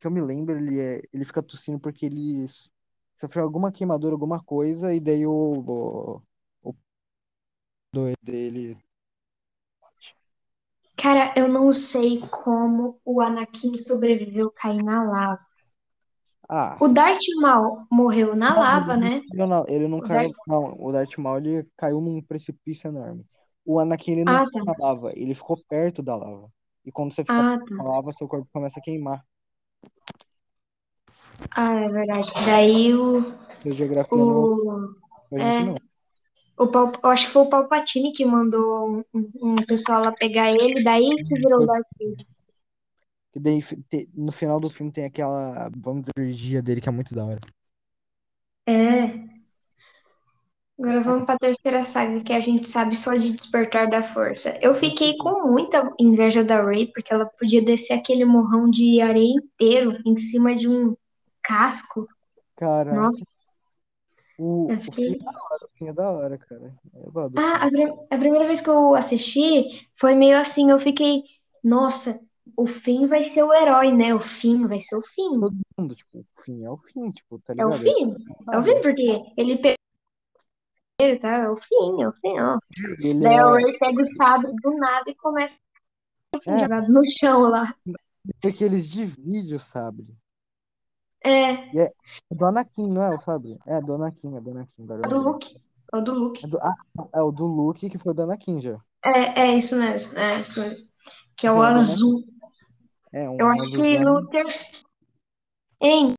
que 0.00 0.06
eu 0.06 0.10
me 0.10 0.22
lembro, 0.22 0.56
ele, 0.56 0.80
é, 0.80 1.02
ele 1.12 1.24
fica 1.24 1.42
tossindo 1.42 1.78
porque 1.78 2.06
ele 2.06 2.46
sofreu 3.16 3.44
alguma 3.44 3.70
queimadura, 3.70 4.14
alguma 4.14 4.42
coisa, 4.42 4.94
e 4.94 5.00
daí 5.00 5.26
o, 5.26 5.32
o, 5.32 6.22
o 6.62 6.74
doido 7.92 8.16
dele. 8.22 8.78
Cara, 11.04 11.34
eu 11.36 11.46
não 11.46 11.70
sei 11.70 12.18
como 12.30 12.98
o 13.04 13.20
Anakin 13.20 13.76
sobreviveu 13.76 14.50
cair 14.50 14.82
na 14.82 15.04
lava. 15.04 15.38
Ah, 16.48 16.78
O 16.80 16.88
Darth 16.88 17.18
Maul 17.42 17.76
morreu 17.92 18.34
na 18.34 18.54
não, 18.54 18.58
lava, 18.58 18.94
ele 18.94 19.00
né? 19.00 19.20
não, 19.34 19.46
não, 19.46 19.64
ele 19.68 19.86
não 19.86 19.98
O 19.98 20.00
Darth... 20.00 20.30
caiu. 20.30 20.32
Não, 20.46 20.76
o 20.82 20.92
Darth 20.92 21.18
Maul 21.18 21.36
ele 21.36 21.68
caiu 21.76 22.00
num 22.00 22.22
precipício 22.22 22.88
enorme. 22.88 23.22
O 23.66 23.78
Anakin 23.78 24.12
ele 24.12 24.24
não 24.24 24.32
Ah, 24.32 24.50
caiu 24.50 24.64
tá. 24.64 24.72
na 24.78 24.86
lava, 24.86 25.12
ele 25.14 25.34
ficou 25.34 25.62
perto 25.68 26.02
da 26.02 26.16
lava. 26.16 26.50
E 26.86 26.90
quando 26.90 27.12
você 27.12 27.22
fica 27.22 27.34
Ah, 27.34 27.58
perto 27.58 27.76
da 27.76 27.84
tá. 27.84 27.90
lava, 27.90 28.12
seu 28.12 28.26
corpo 28.26 28.48
começa 28.50 28.80
a 28.80 28.82
queimar. 28.82 29.22
Ah, 31.54 31.74
é 31.80 31.88
verdade. 31.90 32.32
Daí 32.46 32.94
o, 32.94 33.20
não 33.62 33.72
o, 34.10 34.94
gente 35.38 35.60
é, 35.60 35.64
não. 35.66 35.74
O 36.58 36.66
Pal- 36.68 36.92
eu 37.02 37.10
acho 37.10 37.26
que 37.26 37.32
foi 37.32 37.42
o 37.42 37.48
Palpatine 37.48 38.12
que 38.12 38.24
mandou 38.24 39.04
um, 39.14 39.30
um- 39.42 39.56
pessoal 39.56 40.02
lá 40.02 40.12
pegar 40.12 40.50
ele, 40.50 40.82
daí 40.82 41.04
que 41.04 41.34
virou 41.34 41.62
o 41.62 41.66
Darth 41.66 41.86
Vader. 41.98 42.26
E 43.34 43.40
daí 43.40 43.60
no 44.14 44.30
final 44.32 44.60
do 44.60 44.70
filme 44.70 44.92
tem 44.92 45.04
aquela, 45.04 45.68
vamos 45.76 46.02
dizer, 46.02 46.12
energia 46.16 46.62
dele 46.62 46.80
que 46.80 46.88
é 46.88 46.92
muito 46.92 47.14
da 47.14 47.24
hora. 47.24 47.40
É. 48.66 49.34
Agora 50.78 51.02
vamos 51.02 51.24
para 51.24 51.34
a 51.36 51.38
terceira 51.38 51.84
saga, 51.84 52.22
que 52.24 52.32
a 52.32 52.40
gente 52.40 52.68
sabe 52.68 52.96
só 52.96 53.12
de 53.14 53.30
Despertar 53.32 53.88
da 53.88 54.02
Força. 54.02 54.58
Eu 54.60 54.74
fiquei 54.74 55.16
com 55.18 55.48
muita 55.48 55.88
inveja 56.00 56.42
da 56.42 56.64
Rey, 56.64 56.90
porque 56.92 57.14
ela 57.14 57.26
podia 57.38 57.62
descer 57.62 57.94
aquele 57.94 58.24
morrão 58.24 58.68
de 58.68 59.00
areia 59.00 59.34
inteiro 59.36 59.96
em 60.04 60.16
cima 60.16 60.54
de 60.54 60.68
um 60.68 60.96
casco. 61.44 62.08
Cara, 62.56 62.92
Nossa, 62.94 63.22
o, 64.38 64.68
eu 64.70 64.76
o 64.76 64.80
fim 64.80 64.90
fiquei... 64.90 65.16
é 65.16 65.18
da 65.18 65.30
hora, 65.30 65.64
o 65.64 65.78
fim 65.78 65.88
é 65.88 65.92
da 65.92 66.10
hora, 66.10 66.38
cara. 66.38 66.74
Eu 66.94 67.12
Ah, 67.36 67.68
fim. 67.70 67.84
a, 67.84 68.14
a 68.14 68.18
primeira 68.18 68.46
vez 68.46 68.60
que 68.60 68.70
eu 68.70 68.94
assisti 68.94 69.88
foi 69.96 70.14
meio 70.14 70.38
assim, 70.38 70.70
eu 70.70 70.78
fiquei, 70.78 71.22
nossa, 71.62 72.20
o 72.56 72.66
Finn 72.66 73.06
vai 73.06 73.24
ser 73.24 73.42
o 73.42 73.52
herói, 73.52 73.92
né? 73.92 74.14
O 74.14 74.20
Finn 74.20 74.66
vai 74.66 74.80
ser 74.80 74.96
o 74.96 75.02
Finn. 75.02 75.40
Todo 75.40 75.56
mundo, 75.78 75.94
tipo, 75.94 76.18
o 76.18 76.42
fim 76.42 76.64
é 76.64 76.70
o 76.70 76.76
fim, 76.76 77.10
tipo, 77.10 77.38
tá 77.40 77.54
É 77.56 77.64
o 77.64 77.70
ligado? 77.70 78.16
É 78.52 78.58
o. 78.58 78.64
Finn, 78.64 78.82
porque 78.82 79.22
ele 79.36 79.56
pegou, 79.56 81.20
tá? 81.20 81.36
É 81.36 81.48
o 81.48 81.56
Finn, 81.56 82.02
é 82.02 82.08
o 82.08 82.12
Finn, 82.12 82.40
ó. 82.40 82.58
Ele 83.00 83.20
Daí 83.20 83.34
é, 83.34 83.52
Rey 83.56 83.78
pega 83.78 84.02
o 84.02 84.16
sabre 84.16 84.52
do 84.62 84.76
nada 84.76 85.10
e 85.10 85.14
começa 85.14 85.60
a 86.46 86.52
é, 86.52 86.58
jogado 86.60 86.88
no 86.88 87.02
chão 87.20 87.40
lá. 87.40 87.74
porque 88.40 88.64
eles 88.64 88.90
dividem 88.90 89.54
o 89.54 89.58
sabre. 89.58 90.06
É, 91.24 91.74
E 91.74 91.80
é 91.80 91.90
do 92.30 92.46
Anakin, 92.46 92.88
não 92.88 93.02
é 93.02 93.10
o 93.10 93.20
sabre? 93.20 93.58
É 93.66 93.80
do 93.80 93.94
Anakin, 93.94 94.36
é 94.36 94.40
do 94.40 94.50
Anakin, 94.50 94.86
eu 94.86 94.94
o 94.96 95.08
do. 95.08 95.18
Luke. 95.18 95.60
É 95.92 95.96
o 95.96 96.00
do 96.02 96.12
Luke. 96.14 96.44
É, 96.44 96.48
do, 96.48 96.58
ah, 96.58 96.74
é 97.14 97.22
o 97.22 97.32
do 97.32 97.46
Luke, 97.46 97.88
que 97.88 97.98
foi 97.98 98.12
do 98.14 98.22
Anakin 98.22 98.60
já. 98.60 98.78
É, 99.04 99.40
é 99.42 99.58
isso 99.58 99.76
mesmo, 99.76 100.18
é 100.18 100.40
isso 100.40 100.60
mesmo. 100.60 100.88
Que 101.36 101.46
é 101.46 101.52
o 101.52 101.62
É 101.62 101.66
azul. 101.68 102.24
É, 103.12 103.28
Eu 103.28 103.46
um 103.46 103.62
acho 103.62 103.70
que 103.76 103.98
no 103.98 104.26
terceiro. 104.28 104.88
Hein, 105.80 106.14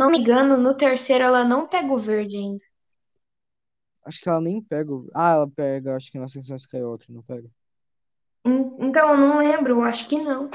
não 0.00 0.10
me 0.10 0.18
engano, 0.18 0.56
no 0.56 0.76
terceiro 0.76 1.24
ela 1.24 1.44
não 1.44 1.66
pega 1.68 1.92
o 1.92 1.98
verde 1.98 2.36
ainda. 2.36 2.64
Acho 4.04 4.20
que 4.20 4.28
ela 4.28 4.40
nem 4.40 4.62
pega. 4.62 4.92
o- 4.94 5.10
Ah, 5.14 5.32
ela 5.32 5.50
pega, 5.50 5.96
acho 5.96 6.10
que 6.12 6.18
na 6.18 6.24
Ascensão 6.26 6.56
Skywalker, 6.56 7.06
não 7.10 7.22
pega. 7.22 7.48
Hum, 8.44 8.76
Então, 8.80 9.10
eu 9.10 9.16
não 9.16 9.38
lembro, 9.38 9.72
eu 9.74 9.82
acho 9.82 10.06
que 10.06 10.16
não. 10.22 10.48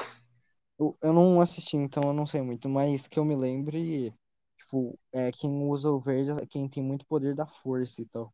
Eu, 0.82 0.98
eu 1.02 1.14
não 1.14 1.42
assisti, 1.42 1.78
então 1.78 2.04
eu 2.06 2.14
não 2.14 2.28
sei 2.28 2.42
muito, 2.42 2.68
mas 2.70 3.08
que 3.08 3.20
eu 3.20 3.26
me 3.26 3.36
lembre, 3.38 4.14
tipo, 4.60 5.00
é 5.14 5.32
quem 5.32 5.50
usa 5.64 5.92
o 5.92 6.00
verde 6.00 6.32
é 6.44 6.46
quem 6.48 6.68
tem 6.70 6.84
muito 6.84 7.06
poder 7.06 7.36
da 7.36 7.46
força 7.48 8.02
e 8.02 8.06
tal. 8.08 8.34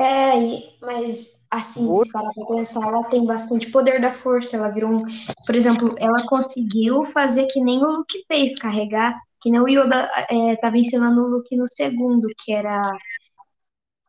É, 0.00 0.38
e- 0.38 0.76
mas 0.82 1.40
assim, 1.50 1.94
se 1.94 2.10
parar 2.12 2.30
pra 2.34 2.46
pensar, 2.56 2.80
ela 2.88 3.04
tem 3.08 3.24
bastante 3.24 3.70
poder 3.70 4.00
da 4.00 4.12
força. 4.12 4.56
Ela 4.56 4.70
virou 4.70 4.90
um. 4.90 5.04
Por 5.46 5.54
exemplo, 5.54 5.94
ela 5.98 6.26
conseguiu 6.26 7.04
fazer 7.06 7.46
que 7.48 7.60
nem 7.62 7.78
o 7.78 7.98
Luke 7.98 8.24
fez, 8.26 8.56
carregar, 8.58 9.16
que 9.40 9.50
nem 9.50 9.60
o 9.60 9.68
Yoda 9.68 10.10
é, 10.30 10.56
tava 10.56 10.78
ensinando 10.78 11.22
o 11.22 11.28
Luke 11.28 11.56
no 11.56 11.66
segundo, 11.76 12.28
que 12.44 12.52
era 12.52 12.92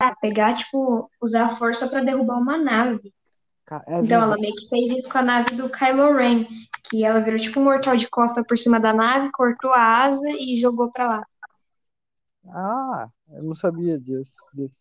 ah, 0.01 0.15
pegar, 0.21 0.55
tipo, 0.57 1.09
usar 1.21 1.45
a 1.45 1.55
força 1.57 1.87
pra 1.89 2.01
derrubar 2.03 2.37
uma 2.39 2.57
nave. 2.57 3.13
É 3.87 4.01
Então 4.01 4.21
ela 4.21 4.37
meio 4.37 4.55
que 4.55 4.69
fez 4.69 4.93
isso 4.93 5.11
com 5.11 5.17
a 5.19 5.21
nave 5.21 5.55
do 5.55 5.69
Kylo 5.69 6.13
Ren, 6.15 6.45
que 6.89 7.03
ela 7.03 7.21
virou 7.21 7.39
tipo 7.39 7.59
um 7.59 7.63
mortal 7.63 7.95
de 7.97 8.09
costa 8.09 8.43
por 8.43 8.57
cima 8.57 8.79
da 8.79 8.93
nave, 8.93 9.31
cortou 9.31 9.71
a 9.71 10.03
asa 10.05 10.29
e 10.31 10.57
jogou 10.59 10.91
pra 10.91 11.07
lá. 11.07 11.23
Ah, 12.49 13.09
eu 13.29 13.43
não 13.43 13.53
sabia 13.55 13.99
disso. 13.99 14.35
disso. 14.53 14.75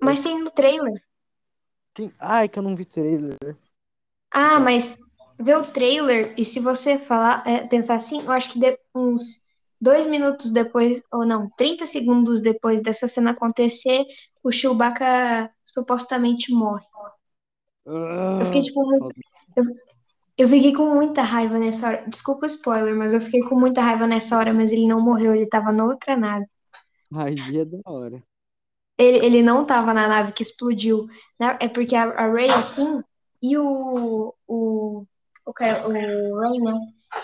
Mas 0.00 0.20
tem 0.22 0.42
no 0.42 0.50
trailer. 0.50 1.02
Tem... 1.94 2.12
Ah, 2.20 2.44
é 2.44 2.48
que 2.48 2.58
eu 2.58 2.62
não 2.62 2.76
vi 2.76 2.84
trailer. 2.84 3.36
Ah, 4.32 4.58
Então, 4.58 4.60
mas 4.60 4.96
vê 5.40 5.54
o 5.54 5.64
trailer 5.66 6.34
e 6.38 6.44
se 6.44 6.60
você 6.60 6.98
falar, 6.98 7.42
é, 7.46 7.66
pensar 7.66 7.96
assim, 7.96 8.22
eu 8.22 8.30
acho 8.32 8.50
que 8.52 8.58
de- 8.58 8.78
uns 8.94 9.46
dois 9.80 10.06
minutos 10.06 10.50
depois, 10.52 11.02
ou 11.12 11.26
não, 11.26 11.48
30 11.56 11.86
segundos 11.86 12.40
depois 12.40 12.82
dessa 12.82 13.08
cena 13.08 13.30
acontecer, 13.32 13.98
o 14.42 14.50
Chewbacca 14.52 15.50
supostamente 15.64 16.52
morre. 16.52 16.84
Eu 17.86 18.46
fiquei 18.46 18.60
ah, 18.60 18.64
tipo 18.64 18.84
muito, 18.84 19.14
eu, 19.56 19.64
eu 20.38 20.48
fiquei 20.48 20.74
com 20.74 20.94
muita 20.94 21.22
raiva 21.22 21.58
nessa 21.58 21.86
hora. 21.86 22.04
Desculpa 22.08 22.44
o 22.44 22.46
spoiler, 22.46 22.94
mas 22.96 23.14
eu 23.14 23.20
fiquei 23.20 23.40
com 23.42 23.58
muita 23.58 23.80
raiva 23.80 24.06
nessa 24.06 24.36
hora, 24.38 24.52
mas 24.52 24.72
ele 24.72 24.86
não 24.86 25.00
morreu, 25.00 25.34
ele 25.34 25.46
tava 25.46 25.72
na 25.72 25.84
outra 25.84 26.16
nave. 26.16 26.46
Aí 27.14 27.58
é 27.58 27.64
da 27.64 27.78
hora. 27.86 28.22
Ele, 28.98 29.18
ele 29.26 29.42
não 29.42 29.64
tava 29.64 29.92
na 29.92 30.08
nave 30.08 30.32
que 30.32 30.42
explodiu. 30.42 31.06
né? 31.38 31.56
É 31.60 31.68
porque 31.68 31.94
a, 31.94 32.04
a 32.04 32.32
Rey, 32.32 32.50
assim, 32.50 33.02
e 33.42 33.56
o, 33.58 34.34
o, 34.46 35.04
o, 35.44 35.52
cara- 35.52 35.86
o 35.86 35.92
Rey, 35.92 36.60
né? 36.60 36.72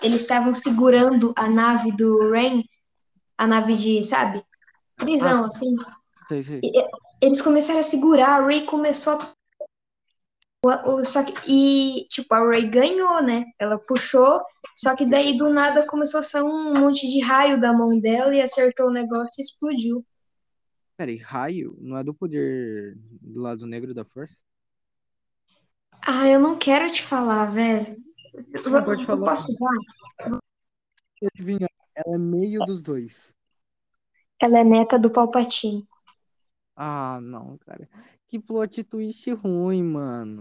Eles 0.03 0.21
estavam 0.23 0.55
segurando 0.55 1.33
a 1.37 1.49
nave 1.49 1.93
do 1.93 2.31
Rain, 2.31 2.65
a 3.39 3.47
nave 3.47 3.77
de, 3.77 4.03
sabe? 4.03 4.45
Prisão, 4.97 5.45
Ah, 5.45 5.47
assim. 5.47 5.75
sei, 6.29 6.43
sei. 6.43 6.61
E- 6.63 6.73
eles 7.21 7.41
começaram 7.41 7.81
a 7.81 7.85
segurar, 7.85 8.43
a 8.43 8.47
Rey 8.47 8.65
começou 8.67 9.15
a. 9.15 9.33
o- 10.65 11.01
o- 11.01 11.05
Só 11.05 11.25
que, 11.25 11.33
e, 11.47 12.07
tipo, 12.09 12.33
a 12.35 12.49
Rey 12.49 12.69
ganhou, 12.71 13.23
né? 13.23 13.45
Ela 13.59 13.79
puxou, 13.79 14.41
Só 14.75 14.97
que 14.97 15.05
daí 15.05 15.37
do 15.37 15.51
nada 15.51 15.87
começou 15.87 16.21
a 16.21 16.23
sair 16.23 16.43
um 16.43 16.73
monte 16.81 17.07
de 17.07 17.21
raio 17.21 17.61
da 17.61 17.73
mão 17.75 18.01
dela 18.01 18.35
e 18.35 18.41
acertou 18.41 18.87
o 18.89 18.93
negócio 18.93 19.39
e 19.39 19.43
explodiu. 19.43 20.05
Peraí, 20.97 21.17
raio 21.19 21.77
não 21.79 21.97
é 21.99 22.03
do 22.03 22.15
poder 22.15 22.95
do 23.21 23.41
lado 23.43 23.67
negro 23.67 23.93
da 23.93 24.05
força? 24.05 24.37
Ah, 26.01 26.27
eu 26.27 26.41
não 26.41 26.59
quero 26.59 26.91
te 26.91 27.03
falar, 27.03 27.47
velho. 27.53 27.97
Não, 28.65 28.83
pode 28.85 29.05
falar. 29.05 29.37
posso 29.37 29.49
dar? 29.53 30.39
Adivinha, 31.35 31.69
ela 31.95 32.17
é 32.17 32.19
meio 32.19 32.65
dos 32.65 32.83
dois. 32.83 33.33
Ela 34.41 34.61
é 34.61 34.65
neta 34.65 34.99
do 34.99 35.11
Palpatine. 35.11 35.87
Ah, 36.75 37.21
não, 37.23 37.59
cara. 37.59 37.89
Que 38.33 38.41
plot 38.41 38.83
twist 38.85 39.31
ruim, 39.33 39.83
mano. 39.83 40.41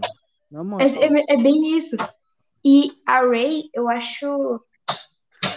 É, 0.80 0.84
é- 0.86 1.24
é 1.28 1.42
bem 1.42 1.76
isso. 1.76 1.94
E 2.64 2.90
a 3.06 3.20
Rey, 3.20 3.64
eu 3.74 3.86
acho. 3.86 4.64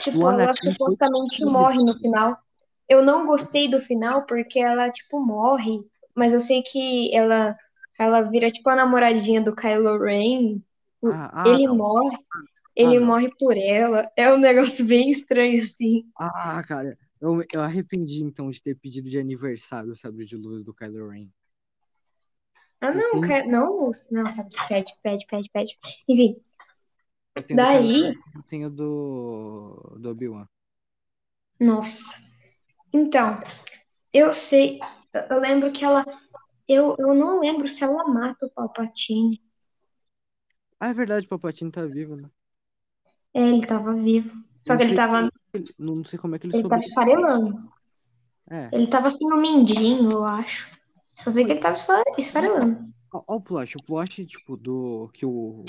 Tipo, 0.03 0.17
O 0.17 0.31
ela 0.31 0.53
foi 0.61 0.69
supostamente 0.73 1.29
destruído. 1.29 1.51
morre 1.53 1.77
no 1.77 1.97
final. 1.97 2.37
Eu 2.89 3.01
não 3.01 3.25
gostei 3.25 3.69
do 3.69 3.79
final 3.79 4.25
porque 4.25 4.59
ela, 4.59 4.91
tipo, 4.91 5.25
morre. 5.25 5.79
Mas 6.13 6.33
eu 6.33 6.41
sei 6.41 6.61
que 6.61 7.15
ela, 7.15 7.55
ela 7.97 8.23
vira, 8.23 8.51
tipo, 8.51 8.69
a 8.69 8.75
namoradinha 8.75 9.41
do 9.41 9.55
Kylo 9.55 9.97
Ren. 9.97 10.61
Ah, 11.05 11.31
ah, 11.33 11.47
ele 11.47 11.67
não. 11.67 11.77
morre. 11.77 12.17
Ele 12.75 12.99
não. 12.99 13.07
morre 13.07 13.29
por 13.39 13.55
ela. 13.55 14.11
É 14.17 14.33
um 14.33 14.37
negócio 14.37 14.83
bem 14.85 15.09
estranho, 15.09 15.61
assim. 15.61 16.03
Ah, 16.19 16.61
cara. 16.67 16.97
Eu, 17.21 17.39
eu 17.53 17.61
arrependi, 17.61 18.25
então, 18.25 18.49
de 18.49 18.61
ter 18.61 18.75
pedido 18.75 19.09
de 19.09 19.17
aniversário 19.17 19.93
o 19.93 19.95
sabre 19.95 20.25
de 20.25 20.35
luz 20.35 20.65
do 20.65 20.73
Kylo 20.73 21.07
Ren. 21.07 21.29
Ah, 22.91 22.93
não, 22.93 23.19
tenho- 23.19 23.21
cara, 23.21 23.45
não, 23.47 23.91
não, 24.11 24.29
sabe? 24.29 24.49
Pede, 24.67 24.93
pede, 25.03 25.25
pede, 25.27 25.49
pede. 25.51 25.77
Enfim, 26.07 26.43
Eu 27.35 27.43
do 27.65 27.65
daí, 27.65 28.01
Ren, 28.01 28.15
eu 28.35 28.43
tenho 28.43 28.69
do, 28.69 29.97
do 29.99 30.09
Obi-Wan. 30.09 30.47
nossa. 31.59 32.13
Então, 32.93 33.41
eu 34.13 34.33
sei, 34.35 34.79
eu- 35.13 35.39
lembro 35.39 35.71
que 35.73 35.83
ela. 35.85 36.03
Eu, 36.67 36.95
eu 36.99 37.15
não 37.15 37.39
lembro 37.41 37.67
se 37.69 37.83
ela 37.83 38.05
mata 38.07 38.45
o 38.47 38.51
Palpatine. 38.51 39.41
Ah, 40.79 40.87
é 40.89 40.93
verdade, 40.93 41.25
o 41.25 41.29
Palpatine 41.29 41.69
tá 41.71 41.85
vivo, 41.85 42.15
né? 42.15 42.29
É, 43.33 43.41
ele 43.41 43.65
tava 43.67 43.93
vivo. 43.93 44.31
Só 44.61 44.73
Não 44.73 44.77
que 44.77 44.83
ele 44.83 44.93
tava, 44.93 45.31
ele- 45.53 45.73
não 45.79 46.03
sei 46.03 46.19
como 46.19 46.35
é 46.35 46.39
que 46.39 46.45
ele 46.47 46.53
ele 46.53 46.63
tava 46.67 46.81
sobreviveu. 46.81 46.81
esfarelando. 46.81 47.71
É. 48.49 48.71
Ele 48.71 48.85
tava 48.85 49.07
assim 49.07 49.25
no 49.27 49.37
mindinho, 49.37 50.11
eu 50.11 50.23
acho. 50.23 50.69
Só 51.17 51.31
sei 51.31 51.45
que 51.45 51.51
ele 51.51 51.59
tava 51.59 51.73
esfa- 51.75 52.03
esfarelando. 52.17 52.93
Ó 53.11 53.35
o 53.35 53.41
plot. 53.41 53.77
O 53.77 53.83
plot, 53.83 54.25
tipo, 54.25 54.57
do 54.57 55.09
que 55.13 55.25
o, 55.25 55.63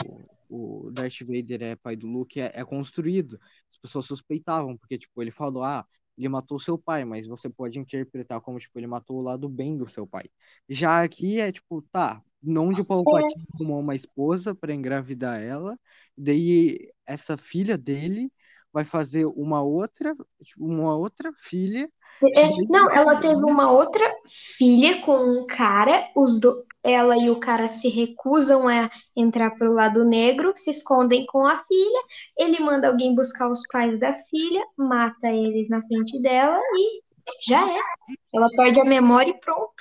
o 0.49 0.91
Darth 0.93 1.21
Vader 1.21 1.63
é 1.63 1.77
pai 1.77 1.97
do 1.97 2.07
Luke 2.07 2.41
é, 2.41 2.53
é 2.55 2.65
construído. 2.65 3.39
As 3.71 3.79
pessoas 3.79 4.07
suspeitavam, 4.07 4.77
porque, 4.77 4.99
tipo, 4.99 5.23
ele 5.23 5.31
falou, 5.31 5.63
ah, 5.63 5.85
ele 6.17 6.29
matou 6.29 6.59
seu 6.59 6.79
pai, 6.79 7.05
mas 7.05 7.27
você 7.27 7.49
pode 7.49 7.79
interpretar 7.79 8.41
como, 8.41 8.59
tipo, 8.59 8.79
ele 8.79 8.87
matou 8.87 9.19
o 9.19 9.23
lado 9.23 9.49
bem 9.49 9.77
do 9.77 9.87
seu 9.87 10.07
pai. 10.07 10.25
Já 10.69 11.03
aqui 11.03 11.39
é, 11.41 11.53
tipo, 11.53 11.83
tá, 11.93 12.23
onde 12.47 12.81
o 12.81 12.85
Palpatine 12.85 13.47
arrumou 13.55 13.81
uma 13.81 13.95
esposa 13.95 14.55
pra 14.55 14.75
engravidar 14.75 15.41
ela, 15.41 15.79
daí 16.17 16.91
essa 17.07 17.37
filha 17.37 17.77
dele 17.77 18.31
vai 18.77 18.85
fazer 18.85 19.25
uma 19.25 19.63
outra, 19.63 20.15
uma 20.59 20.95
outra 20.95 21.33
filha. 21.39 21.91
É, 22.23 22.47
não, 22.69 22.91
ela 22.91 23.19
teve 23.23 23.37
uma 23.37 23.73
outra 23.73 24.05
filha 24.59 25.01
com 25.01 25.17
um 25.17 25.47
cara, 25.47 26.11
os 26.15 26.39
do, 26.39 26.63
ela 26.85 27.17
e 27.17 27.31
o 27.31 27.41
cara 27.41 27.69
se 27.69 27.89
recusam 27.89 28.69
a 28.69 28.91
entrar 29.17 29.53
pro 29.53 29.73
lado 29.73 30.05
negro, 30.05 30.53
se 30.55 30.71
escondem 30.71 31.25
com 31.25 31.47
a 31.47 31.65
filha, 31.65 32.03
ele 32.37 32.61
manda 32.61 32.89
alguém 32.89 33.15
buscar 33.15 33.51
os 33.51 33.63
pais 33.73 33.99
da 33.99 34.13
filha, 34.13 34.63
mata 34.77 35.29
eles 35.29 35.71
na 35.71 35.81
frente 35.81 36.21
dela 36.21 36.61
e 36.79 37.03
já 37.49 37.73
é. 37.73 37.81
Ela 38.35 38.49
perde 38.57 38.79
a 38.79 38.85
memória 38.85 39.31
e 39.31 39.41
pronto. 39.41 39.73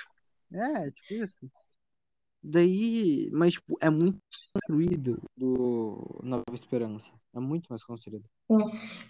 É, 0.54 0.90
tipo 0.90 1.22
isso. 1.22 1.50
Daí, 2.48 3.28
mas 3.32 3.54
tipo, 3.54 3.76
é 3.82 3.90
muito 3.90 4.18
construído 4.54 5.20
do 5.36 6.20
Nova 6.22 6.44
Esperança. 6.54 7.12
É 7.34 7.40
muito 7.40 7.66
mais 7.68 7.82
construído. 7.82 8.24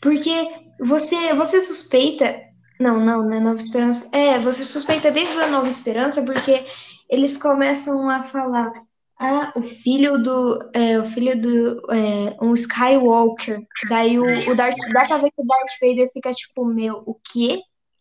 Porque 0.00 0.44
você, 0.80 1.34
você 1.34 1.60
suspeita. 1.60 2.40
Não, 2.80 2.98
não, 2.98 3.22
não 3.22 3.32
é 3.34 3.40
Nova 3.40 3.58
Esperança. 3.58 4.08
É, 4.16 4.38
você 4.38 4.64
suspeita 4.64 5.10
desde 5.10 5.38
a 5.38 5.48
Nova 5.48 5.68
Esperança 5.68 6.24
porque 6.24 6.64
eles 7.10 7.36
começam 7.36 8.08
a 8.08 8.22
falar. 8.22 8.72
Ah, 9.20 9.52
o 9.54 9.62
filho 9.62 10.16
do. 10.22 10.70
É, 10.74 10.98
o 10.98 11.04
filho 11.04 11.38
do. 11.38 11.92
É, 11.92 12.36
um 12.42 12.54
Skywalker. 12.54 13.60
Daí 13.90 14.18
o, 14.18 14.50
o 14.50 14.54
Darth. 14.54 14.76
Dá 14.94 15.06
pra 15.06 15.18
ver 15.18 15.30
que 15.30 15.42
o 15.42 15.46
Darth 15.46 15.78
Vader 15.80 16.10
fica 16.10 16.32
tipo, 16.32 16.64
meu, 16.64 17.02
o 17.06 17.14
quê? 17.14 17.60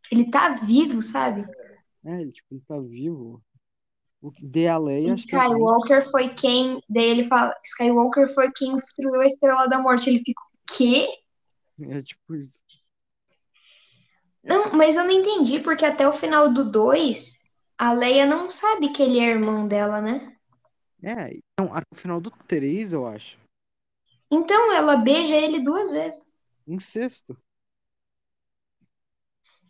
Ele 0.09 0.29
tá 0.29 0.49
vivo, 0.49 1.01
sabe? 1.01 1.43
É, 2.05 2.25
tipo, 2.27 2.47
ele 2.51 2.61
tá 2.65 2.79
vivo. 2.79 3.43
O 4.25 4.31
que 4.31 4.43
de 4.43 4.67
a 4.67 4.77
acho 4.77 5.27
que 5.27 5.35
é 5.35 5.39
Skywalker 5.39 6.09
foi 6.09 6.29
quem. 6.29 6.81
Daí 6.89 7.03
ele 7.03 7.25
fala. 7.25 7.55
Skywalker 7.63 8.27
foi 8.33 8.51
quem 8.53 8.75
destruiu 8.79 9.21
a 9.21 9.27
Estrela 9.27 9.67
da 9.67 9.77
Morte. 9.77 10.09
Ele 10.09 10.17
fica, 10.25 10.41
quê? 10.75 11.07
é 11.79 12.01
tipo 12.01 12.33
isso. 12.33 12.59
Não, 14.43 14.71
mas 14.73 14.95
eu 14.95 15.03
não 15.03 15.11
entendi, 15.11 15.59
porque 15.59 15.85
até 15.85 16.07
o 16.07 16.13
final 16.13 16.51
do 16.51 16.65
2, 16.71 17.51
a 17.77 17.93
Leia 17.93 18.25
não 18.25 18.49
sabe 18.49 18.89
que 18.89 19.03
ele 19.03 19.19
é 19.19 19.29
irmão 19.29 19.67
dela, 19.67 20.01
né? 20.01 20.35
É, 21.03 21.29
então, 21.53 21.71
até 21.71 21.85
o 21.93 21.95
final 21.95 22.19
do 22.19 22.31
3, 22.31 22.91
eu 22.93 23.05
acho. 23.05 23.37
Então 24.31 24.73
ela 24.73 24.95
beija 24.97 25.35
ele 25.35 25.59
duas 25.59 25.91
vezes. 25.91 26.25
Sexto. 26.79 27.37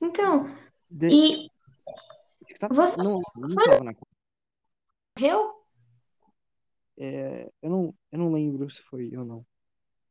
Então, 0.01 0.45
De... 0.89 1.09
e 1.09 1.51
tava- 2.57 2.73
você- 2.73 3.01
Não, 3.01 3.21
não 3.35 3.55
tava 3.55 3.83
na 3.83 3.93
morreu? 5.17 5.55
é, 6.97 7.51
eu 7.61 7.69
não, 7.69 7.95
eu 8.11 8.19
não 8.19 8.33
lembro 8.33 8.69
se 8.69 8.81
foi 8.81 9.15
ou 9.17 9.25
não. 9.25 9.45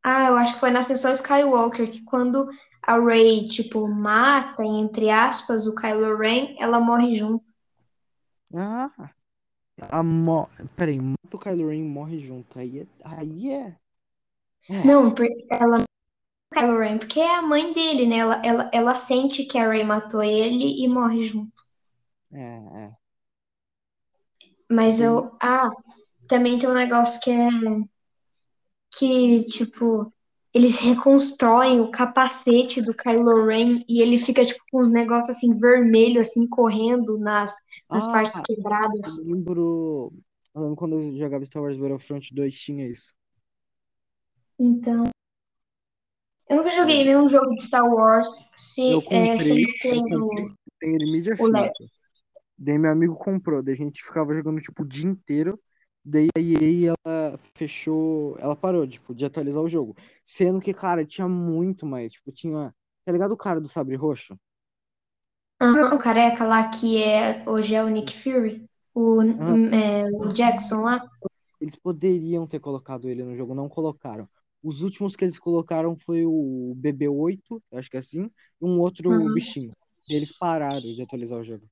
Ah, 0.03 0.29
eu 0.29 0.37
acho 0.37 0.55
que 0.55 0.61
foi 0.61 0.71
na 0.71 0.83
sessão 0.83 1.12
Skywalker, 1.12 1.90
que 1.90 2.05
quando 2.05 2.49
a 2.83 2.99
Rey, 2.99 3.49
tipo, 3.49 3.88
mata, 3.88 4.62
entre 4.62 5.11
aspas, 5.11 5.67
o 5.67 5.75
Kylo 5.75 6.17
Ren, 6.17 6.57
ela 6.59 6.79
morre 6.79 7.17
junto. 7.17 7.45
Ah! 8.55 8.90
A 9.90 10.03
mo... 10.03 10.49
Peraí, 10.77 11.01
mata 11.01 11.37
o 11.37 11.38
Kylo 11.38 11.69
Ren 11.69 11.79
e 11.79 11.83
morre 11.83 12.21
junto. 12.21 12.59
Aí 12.59 12.81
é. 12.81 12.87
Aí 13.03 13.51
é. 13.51 13.77
é. 14.69 14.85
Não, 14.85 15.12
porque 15.14 15.47
ela 15.51 15.81
o 15.81 16.55
Kylo 16.55 16.79
Ren, 16.79 16.99
porque 16.99 17.21
é 17.21 17.37
a 17.37 17.43
mãe 17.43 17.73
dele, 17.73 18.07
né? 18.07 18.19
Ela, 18.19 18.43
ela, 18.45 18.71
ela 18.75 18.95
sente 18.95 19.45
que 19.47 19.57
a 19.57 19.69
Rey 19.69 19.85
matou 19.85 20.23
ele 20.23 20.85
e 20.85 20.87
morre 20.87 21.23
junto. 21.23 21.64
É, 22.31 22.40
é. 22.40 23.04
Mas 24.70 25.00
eu. 25.00 25.37
Ah, 25.40 25.70
também 26.29 26.59
tem 26.59 26.68
um 26.68 26.74
negócio 26.74 27.20
que 27.20 27.31
é. 27.31 27.48
Que, 28.96 29.44
tipo, 29.50 30.12
eles 30.53 30.79
reconstroem 30.79 31.81
o 31.81 31.90
capacete 31.90 32.81
do 32.81 32.94
Kylo 32.94 33.44
Ren 33.46 33.83
e 33.88 34.00
ele 34.00 34.18
fica, 34.18 34.44
tipo, 34.46 34.62
com 34.70 34.81
uns 34.81 34.90
negócios 34.90 35.37
assim, 35.37 35.53
vermelho, 35.59 36.20
assim, 36.20 36.48
correndo 36.48 37.18
nas, 37.18 37.53
nas 37.90 38.07
Ah, 38.07 38.12
partes 38.12 38.40
quebradas. 38.40 39.18
Eu 39.18 39.24
lembro. 39.24 40.12
Eu 40.55 40.61
lembro 40.62 40.77
quando 40.77 41.00
eu 41.00 41.16
jogava 41.18 41.44
Star 41.44 41.62
Wars 41.62 41.77
Battlefront 41.77 42.33
2 42.33 42.55
tinha 42.55 42.87
isso. 42.87 43.12
Então. 44.59 45.09
Eu 46.48 46.59
nunca 46.59 46.70
joguei 46.70 47.05
nenhum 47.05 47.29
jogo 47.29 47.50
de 47.57 47.64
Star 47.64 47.85
Wars. 47.85 48.29
Se, 48.74 48.92
Eu 48.92 48.98
é, 48.98 49.03
comprei, 49.03 49.37
se 49.37 49.50
eu 49.53 50.05
tem 50.05 50.16
o- 50.16 50.29
comprei, 50.29 50.57
ele 50.83 51.11
mídia 51.11 51.37
física. 51.37 51.72
Daí 52.64 52.79
meu 52.79 52.90
amigo 52.90 53.14
comprou, 53.14 53.62
daí 53.62 53.74
a 53.74 53.77
gente 53.77 54.03
ficava 54.03 54.35
jogando 54.35 54.61
tipo 54.61 54.83
o 54.83 54.88
dia 54.88 55.07
inteiro. 55.07 55.61
Daí 56.03 56.29
a 56.37 56.40
EA 56.40 56.94
ela 57.07 57.38
fechou, 57.55 58.37
ela 58.38 58.57
parou 58.57 58.87
tipo, 58.87 59.14
de 59.14 59.24
atualizar 59.24 59.62
o 59.62 59.68
jogo. 59.68 59.94
Sendo 60.24 60.61
que, 60.61 60.72
cara, 60.72 61.05
tinha 61.05 61.29
muito 61.29 61.85
mais. 61.87 62.12
Tipo, 62.14 62.33
tinha. 62.33 62.74
Tá 63.05 63.12
ligado 63.12 63.33
o 63.33 63.37
cara 63.37 63.61
do 63.61 63.68
Sabre 63.68 63.96
Roxo? 63.96 64.35
Aham, 65.61 65.94
o 65.94 65.98
careca 65.98 66.44
lá 66.44 66.68
que 66.68 67.03
é, 67.03 67.44
hoje 67.46 67.74
é 67.74 67.85
o 67.85 67.88
Nick 67.88 68.16
Fury. 68.16 68.64
O, 68.94 69.20
Aham. 69.20 69.70
é, 69.74 70.05
o 70.12 70.33
Jackson 70.33 70.77
lá. 70.77 71.07
Eles 71.61 71.77
poderiam 71.77 72.46
ter 72.46 72.61
colocado 72.61 73.09
ele 73.09 73.22
no 73.22 73.37
jogo, 73.37 73.55
não 73.55 73.68
colocaram. 73.68 74.27
Os 74.62 74.81
últimos 74.81 75.14
que 75.14 75.24
eles 75.24 75.38
colocaram 75.38 75.94
foi 75.96 76.24
o 76.24 76.74
BB-8, 76.77 77.62
eu 77.70 77.79
acho 77.79 77.90
que 77.90 77.96
é 77.96 78.00
assim, 78.00 78.31
e 78.61 78.64
um 78.64 78.79
outro 78.81 79.11
Uhum. 79.11 79.35
bichinho. 79.35 79.72
E 80.09 80.14
eles 80.14 80.37
pararam 80.37 80.81
de 80.81 81.03
atualizar 81.03 81.38
o 81.38 81.44
jogo. 81.44 81.66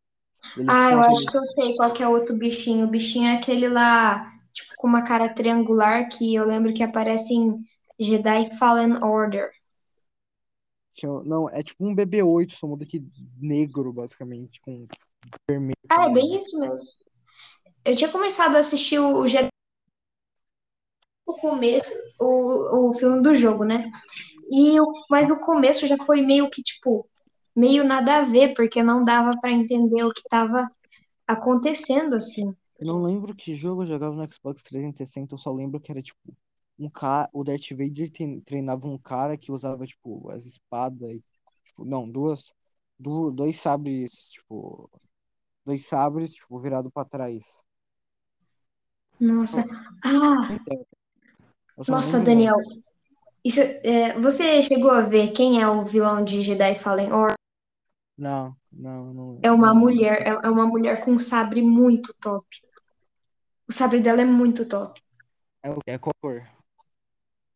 Eles 0.57 0.69
Ah, 0.69 0.91
eu 0.93 1.01
acho 1.01 1.31
que 1.31 1.37
eu 1.39 1.47
sei 1.55 1.77
qual 1.77 1.93
que 1.95 2.03
é 2.03 2.09
o 2.09 2.13
outro 2.13 2.37
bichinho. 2.37 2.87
O 2.87 2.91
bichinho 2.91 3.29
é 3.29 3.37
aquele 3.37 3.69
lá, 3.69 4.25
tipo, 4.53 4.73
com 4.77 4.87
uma 4.89 5.03
cara 5.03 5.33
triangular 5.33 6.09
que 6.09 6.35
eu 6.35 6.45
lembro 6.45 6.75
que 6.75 6.83
aparece 6.83 7.33
em 7.35 7.65
Jedi 7.99 8.57
Fallen 8.59 9.03
Order. 9.03 9.51
Não, 11.25 11.49
é 11.49 11.63
tipo 11.63 11.85
um 11.87 11.95
BB-8, 11.95 12.53
só 12.53 12.67
muda 12.67 12.85
que 12.85 13.03
negro, 13.41 13.93
basicamente, 13.93 14.61
com 14.61 14.87
vermelho. 15.49 15.75
Ah, 15.89 16.05
é 16.09 16.13
bem 16.13 16.39
isso 16.39 16.59
mesmo. 16.59 16.81
Eu 17.85 17.97
tinha 17.97 18.11
começado 18.11 18.57
a 18.57 18.61
assistir 18.61 18.99
o 18.99 19.21
o 19.23 19.27
Jedi 19.27 19.49
no 21.27 21.35
começo, 21.37 21.93
o, 22.21 22.91
o 22.91 22.95
filme 22.95 23.23
do 23.23 23.35
jogo, 23.35 23.65
né? 23.65 23.91
E, 24.51 24.81
o- 24.81 24.93
mas 25.11 25.29
no 25.29 25.39
começo 25.39 25.87
já 25.87 25.97
foi 26.05 26.23
meio 26.23 26.51
que, 26.51 26.63
tipo, 26.63 27.09
meio 27.55 27.85
nada 27.85 28.19
a 28.19 28.25
ver, 28.25 28.55
porque 28.55 28.83
não 28.83 29.05
dava 29.05 29.33
pra 29.41 29.53
entender 29.53 30.05
o 30.05 30.13
que 30.13 30.23
tava 30.29 30.71
acontecendo, 31.27 32.15
assim. 32.15 32.55
Eu 32.81 32.87
não 32.89 33.03
lembro 33.03 33.35
que 33.35 33.55
jogo 33.57 33.83
eu 33.83 33.87
jogava 33.87 34.15
no 34.15 34.33
Xbox 34.33 34.63
360, 34.65 35.35
eu 35.35 35.39
só 35.39 35.53
lembro 35.53 35.81
que 35.81 35.91
era 35.91 36.03
tipo 36.03 36.19
um 36.79 36.91
cara, 36.91 37.29
o 37.33 37.45
Darth 37.45 37.71
Vader 37.71 38.11
tre- 38.11 38.41
treinava 38.43 38.89
um 38.89 38.99
cara 38.99 39.37
que 39.37 39.53
usava 39.53 39.87
tipo 39.87 40.31
as 40.31 40.45
espadas, 40.47 41.23
tipo, 41.65 41.85
não, 41.85 42.11
duas, 42.11 42.53
du- 42.99 43.31
dois 43.31 43.61
sabres, 43.61 44.29
tipo, 44.31 44.91
dois 45.65 45.87
sabres, 45.87 46.35
tipo, 46.35 46.59
virado 46.59 46.91
pra 46.91 47.05
trás. 47.05 47.63
Nossa. 49.21 49.65
Ah, 50.05 50.49
Eu 51.77 51.85
só 51.85 51.93
não 51.93 51.99
nossa. 51.99 52.25
Daniel. 52.25 52.57
Isso, 53.45 53.61
é, 53.61 54.19
você 54.21 54.63
chegou 54.63 54.91
a 54.91 55.03
ver 55.03 55.33
quem 55.33 55.61
é 55.63 55.69
o 55.69 55.85
vilão 55.87 56.25
de 56.25 56.43
Jedi 56.43 56.77
Fallen 56.77 57.13
Order? 57.13 57.37
Não, 58.17 58.57
não, 58.71 59.13
não, 59.15 59.41
É 59.43 59.51
uma 59.53 59.75
mulher, 59.75 60.23
é 60.27 60.31
é 60.47 60.51
uma 60.51 60.67
mulher 60.67 61.05
com 61.05 61.13
um 61.13 61.19
sabre 61.19 61.63
muito 61.63 62.15
top. 62.21 62.47
O 63.69 63.73
sabre 63.73 64.01
dela 64.01 64.23
é 64.23 64.25
muito 64.25 64.65
top. 64.65 65.01
É, 65.65 65.95
é 65.95 65.99
qual 65.99 66.15
cor? 66.21 66.47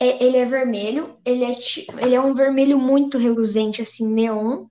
É- 0.00 0.22
ele 0.24 0.36
é 0.36 0.44
vermelho, 0.44 1.18
ele 1.24 1.44
é, 1.44 1.56
ele 2.02 2.14
é 2.14 2.20
um 2.20 2.34
vermelho 2.34 2.78
muito 2.78 3.18
reluzente, 3.18 3.80
assim, 3.82 4.06
neon. 4.06 4.66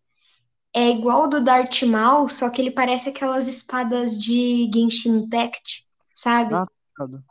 É 0.75 0.89
igual 0.89 1.23
ao 1.23 1.29
do 1.29 1.43
Darth 1.43 1.83
Maul, 1.83 2.29
só 2.29 2.49
que 2.49 2.61
ele 2.61 2.71
parece 2.71 3.09
aquelas 3.09 3.47
espadas 3.47 4.19
de 4.21 4.69
Genshin 4.73 5.17
Impact, 5.23 5.85
sabe? 6.15 6.55
Ah, 6.55 6.65
tá 6.65 7.05
ligado. 7.05 7.23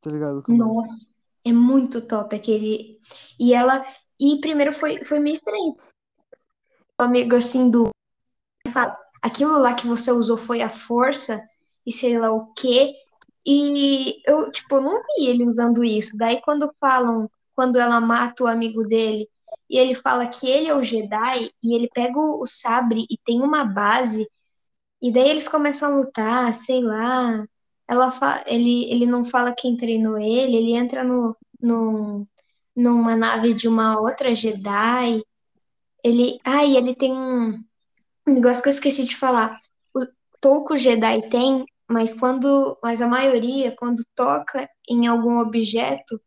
Tá 0.00 0.10
ligado 0.10 0.42
é. 0.48 0.52
Nossa, 0.52 0.96
é 1.44 1.52
muito 1.52 2.00
top 2.06 2.36
aquele. 2.36 2.98
E 3.38 3.52
ela. 3.54 3.84
E 4.20 4.40
primeiro 4.40 4.72
foi, 4.72 5.04
foi 5.04 5.18
meio 5.20 5.34
estranho. 5.34 5.76
Amigo 6.98 7.36
assim 7.36 7.70
do. 7.70 7.90
Aquilo 9.22 9.58
lá 9.58 9.74
que 9.74 9.86
você 9.86 10.10
usou 10.10 10.36
foi 10.36 10.62
a 10.62 10.70
força, 10.70 11.40
e 11.84 11.92
sei 11.92 12.18
lá 12.18 12.32
o 12.32 12.52
quê. 12.54 12.94
E 13.46 14.20
eu, 14.28 14.50
tipo, 14.50 14.80
não 14.80 15.02
vi 15.02 15.28
ele 15.28 15.46
usando 15.46 15.84
isso. 15.84 16.10
Daí 16.16 16.40
quando 16.42 16.72
falam, 16.80 17.30
quando 17.54 17.78
ela 17.78 18.00
mata 18.00 18.44
o 18.44 18.46
amigo 18.46 18.82
dele, 18.84 19.28
e 19.68 19.78
ele 19.78 19.94
fala 19.94 20.26
que 20.26 20.48
ele 20.48 20.68
é 20.68 20.74
o 20.74 20.82
Jedi, 20.82 21.50
e 21.62 21.74
ele 21.74 21.88
pega 21.94 22.18
o 22.18 22.44
sabre 22.46 23.06
e 23.10 23.16
tem 23.18 23.42
uma 23.42 23.64
base, 23.64 24.28
e 25.00 25.12
daí 25.12 25.28
eles 25.28 25.48
começam 25.48 25.92
a 25.92 25.96
lutar, 25.98 26.54
sei 26.54 26.82
lá. 26.82 27.46
Ela 27.88 28.10
fa... 28.10 28.42
ele, 28.46 28.90
ele 28.90 29.06
não 29.06 29.24
fala 29.24 29.54
quem 29.54 29.76
treinou 29.76 30.18
ele, 30.18 30.56
ele 30.56 30.74
entra 30.74 31.04
no, 31.04 31.36
no, 31.60 32.26
numa 32.74 33.14
nave 33.16 33.54
de 33.54 33.68
uma 33.68 34.00
outra 34.00 34.34
Jedi. 34.34 35.22
Ele. 36.06 36.38
Ah, 36.44 36.64
e 36.64 36.76
ele 36.76 36.94
tem 36.94 37.12
um 37.12 37.64
negócio 38.26 38.62
que 38.62 38.68
eu 38.68 38.72
esqueci 38.72 39.04
de 39.04 39.16
falar. 39.16 39.60
O, 39.94 40.06
poucos 40.40 40.80
Jedi 40.80 41.28
tem, 41.28 41.64
mas 41.90 42.14
quando. 42.14 42.78
Mas 42.82 43.02
a 43.02 43.08
maioria, 43.08 43.74
quando 43.76 44.04
toca 44.14 44.68
em 44.88 45.06
algum 45.06 45.38
objeto, 45.38 46.20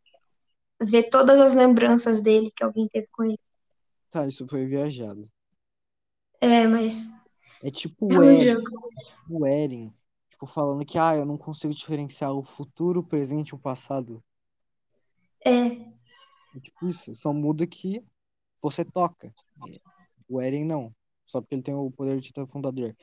vê 0.82 1.02
todas 1.02 1.40
as 1.40 1.54
lembranças 1.54 2.20
dele 2.20 2.52
que 2.54 2.64
alguém 2.64 2.88
teve 2.88 3.08
com 3.12 3.24
ele. 3.24 3.38
Tá, 4.10 4.26
isso 4.26 4.46
foi 4.46 4.66
viajado. 4.66 5.24
É, 6.40 6.66
mas 6.66 7.08
É 7.62 7.70
tipo 7.70 8.12
é 8.12 8.18
o 8.18 8.22
Eren, 8.22 8.56
o 9.30 9.46
Eren, 9.46 9.92
tipo, 10.30 10.46
falando 10.46 10.84
que, 10.84 10.98
ah, 10.98 11.14
eu 11.16 11.24
não 11.24 11.36
consigo 11.36 11.74
diferenciar 11.74 12.32
o 12.32 12.42
futuro, 12.42 13.00
o 13.00 13.06
presente 13.06 13.50
e 13.50 13.54
o 13.54 13.58
passado. 13.58 14.22
É, 15.44 15.66
É 16.56 16.60
tipo 16.60 16.88
isso, 16.88 17.14
só 17.14 17.32
muda 17.32 17.66
que 17.66 18.02
você 18.60 18.84
toca. 18.84 19.32
O 20.28 20.40
Eren 20.40 20.64
não, 20.64 20.94
só 21.26 21.40
porque 21.40 21.54
ele 21.54 21.62
tem 21.62 21.74
o 21.74 21.90
poder 21.90 22.16
de 22.16 22.28
titã 22.28 22.46
fundador. 22.46 22.94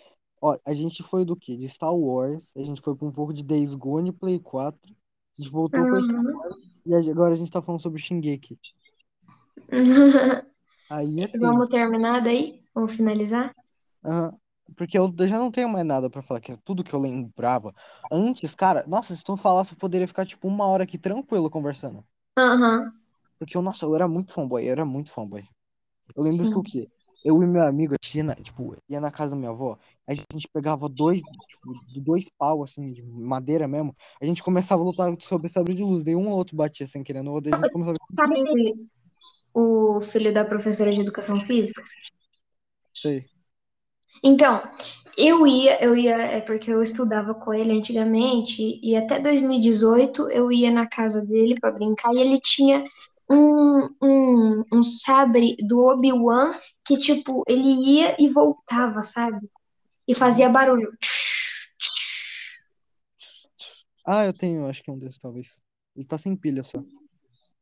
Ó, 0.41 0.57
a 0.65 0.73
gente 0.73 1.03
foi 1.03 1.25
do 1.25 1.35
quê? 1.35 1.57
De 1.57 1.67
Star 1.67 1.93
Wars, 1.93 2.55
a 2.55 2.63
gente 2.63 2.81
foi 2.81 2.95
com 2.95 3.07
um 3.07 3.11
pouco 3.11 3.33
de 3.33 3.43
Days 3.43 3.73
Gone, 3.73 4.11
Play 4.11 4.39
4, 4.39 4.93
a 5.37 5.41
gente 5.41 5.51
voltou 5.51 5.83
pra 5.87 6.01
Star 6.01 6.19
uhum. 6.19 6.37
Wars, 6.37 6.55
e 6.85 6.95
agora 7.09 7.33
a 7.33 7.37
gente 7.37 7.51
tá 7.51 7.61
falando 7.61 7.81
sobre 7.81 7.99
Shingeki. 7.99 8.57
Aí 10.89 11.21
é. 11.21 11.37
Vamos 11.37 11.67
terminar 11.67 12.21
daí? 12.21 12.63
Vamos 12.73 12.93
finalizar? 12.93 13.53
Aham. 14.03 14.37
Porque 14.75 14.97
eu 14.97 15.13
já 15.25 15.39
não 15.39 15.49
tenho 15.49 15.69
mais 15.69 15.85
nada 15.85 16.09
pra 16.09 16.21
falar, 16.21 16.41
que 16.41 16.51
é 16.51 16.57
tudo 16.57 16.83
que 16.83 16.93
eu 16.93 16.99
lembrava. 16.99 17.73
Antes, 18.11 18.53
cara, 18.53 18.83
nossa, 18.85 19.15
se 19.15 19.23
tu 19.23 19.37
falasse, 19.37 19.73
eu 19.73 19.77
poderia 19.77 20.07
ficar 20.07 20.25
tipo 20.25 20.45
uma 20.47 20.65
hora 20.65 20.83
aqui 20.83 20.97
tranquilo 20.97 21.49
conversando. 21.49 22.05
Aham, 22.37 22.91
Porque 23.37 23.55
eu, 23.55 23.61
nossa, 23.61 23.85
eu 23.85 23.95
era 23.95 24.07
muito 24.07 24.33
fanboy, 24.33 24.65
eu 24.65 24.71
era 24.71 24.85
muito 24.85 25.11
fanboy. 25.11 25.47
Eu 26.15 26.23
lembro 26.23 26.43
que 26.43 26.53
sim. 26.53 26.59
o 26.59 26.63
quê? 26.63 26.87
Eu 27.23 27.41
e 27.43 27.47
meu 27.47 27.63
amigo, 27.63 27.93
a 27.93 27.97
gente 28.01 28.17
ia 28.17 28.23
na, 28.23 28.35
tipo, 28.35 28.75
ia 28.87 29.01
na 29.01 29.11
casa 29.11 29.31
da 29.31 29.35
minha 29.35 29.49
avó, 29.49 29.77
a 30.07 30.13
gente 30.13 30.47
pegava 30.53 30.87
dois, 30.87 31.21
tipo, 31.21 31.73
dois 32.01 32.29
pau, 32.37 32.63
assim, 32.63 32.93
de 32.93 33.03
madeira 33.03 33.67
mesmo, 33.67 33.93
a 34.21 34.25
gente 34.25 34.41
começava 34.41 34.81
a 34.81 34.85
lutar 34.85 35.13
sobre 35.21 35.49
sabre 35.49 35.73
de 35.73 35.83
luz, 35.83 36.03
daí 36.03 36.15
um 36.15 36.29
ou 36.29 36.37
outro 36.37 36.55
batia 36.55 36.87
sem 36.87 37.03
querer 37.03 37.23
no 37.23 37.33
outro, 37.33 37.53
a 37.53 37.57
gente 37.57 37.71
começava 37.71 37.97
a... 37.99 38.05
Sabe 38.15 38.87
o 39.53 39.99
filho 39.99 40.31
da 40.31 40.45
professora 40.45 40.93
de 40.93 41.01
educação 41.01 41.41
física? 41.41 41.83
Sei. 42.93 43.25
Então, 44.23 44.61
eu 45.17 45.45
ia, 45.47 45.83
eu 45.83 45.97
ia, 45.97 46.15
é 46.15 46.41
porque 46.41 46.71
eu 46.71 46.81
estudava 46.81 47.33
com 47.33 47.53
ele 47.53 47.71
antigamente, 47.77 48.79
e 48.81 48.95
até 48.95 49.19
2018 49.19 50.29
eu 50.29 50.51
ia 50.51 50.71
na 50.71 50.87
casa 50.87 51.25
dele 51.25 51.55
pra 51.59 51.71
brincar, 51.71 52.13
e 52.13 52.19
ele 52.19 52.39
tinha 52.39 52.85
um, 53.29 53.89
um, 54.01 54.63
um 54.73 54.83
sabre 54.83 55.55
do 55.67 55.85
Obi-Wan 55.85 56.53
que, 56.85 56.97
tipo, 56.97 57.43
ele 57.47 57.75
ia 57.85 58.15
e 58.19 58.29
voltava, 58.29 59.01
sabe? 59.01 59.49
E 60.07 60.15
fazia 60.15 60.49
barulho. 60.49 60.91
Ah, 64.05 64.25
eu 64.25 64.33
tenho, 64.33 64.67
acho 64.67 64.81
que 64.81 64.89
um 64.89 64.97
desses, 64.97 65.19
talvez. 65.19 65.59
Ele 65.95 66.05
tá 66.05 66.17
sem 66.17 66.35
pilha 66.35 66.63
só. 66.63 66.81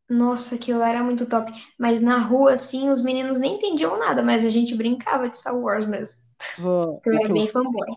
Nossa, 0.07 0.55
aquilo 0.55 0.81
era 0.81 1.03
muito 1.03 1.25
top. 1.25 1.51
Mas 1.79 1.99
na 1.99 2.19
rua, 2.19 2.53
assim, 2.53 2.89
os 2.89 3.01
meninos 3.01 3.39
nem 3.39 3.55
entendiam 3.55 3.97
nada, 3.97 4.21
mas 4.21 4.45
a 4.45 4.49
gente 4.49 4.75
brincava 4.75 5.27
de 5.27 5.37
Star 5.37 5.57
Wars 5.57 5.87
mesmo. 5.87 6.21
Só, 6.55 6.99
Eu 7.05 7.13
era 7.13 7.25
que 7.25 7.31
eu 7.31 7.35
bem 7.35 7.51
fanboy. 7.51 7.87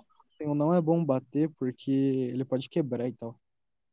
não 0.57 0.72
é 0.72 0.81
bom 0.81 1.04
bater, 1.04 1.50
porque 1.59 1.90
ele 1.90 2.44
pode 2.44 2.68
quebrar 2.70 3.07
e 3.07 3.12
tal. 3.12 3.38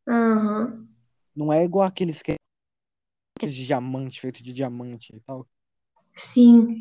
Aham. 0.08 0.88
Não 1.36 1.52
é 1.52 1.66
igual 1.66 1.86
aqueles 1.86 2.22
que 2.22 2.36
de 3.43 3.65
diamante, 3.65 4.19
feito 4.21 4.43
de 4.43 4.54
diamante 4.54 5.15
e 5.15 5.19
tal. 5.21 5.48
Sim. 6.15 6.80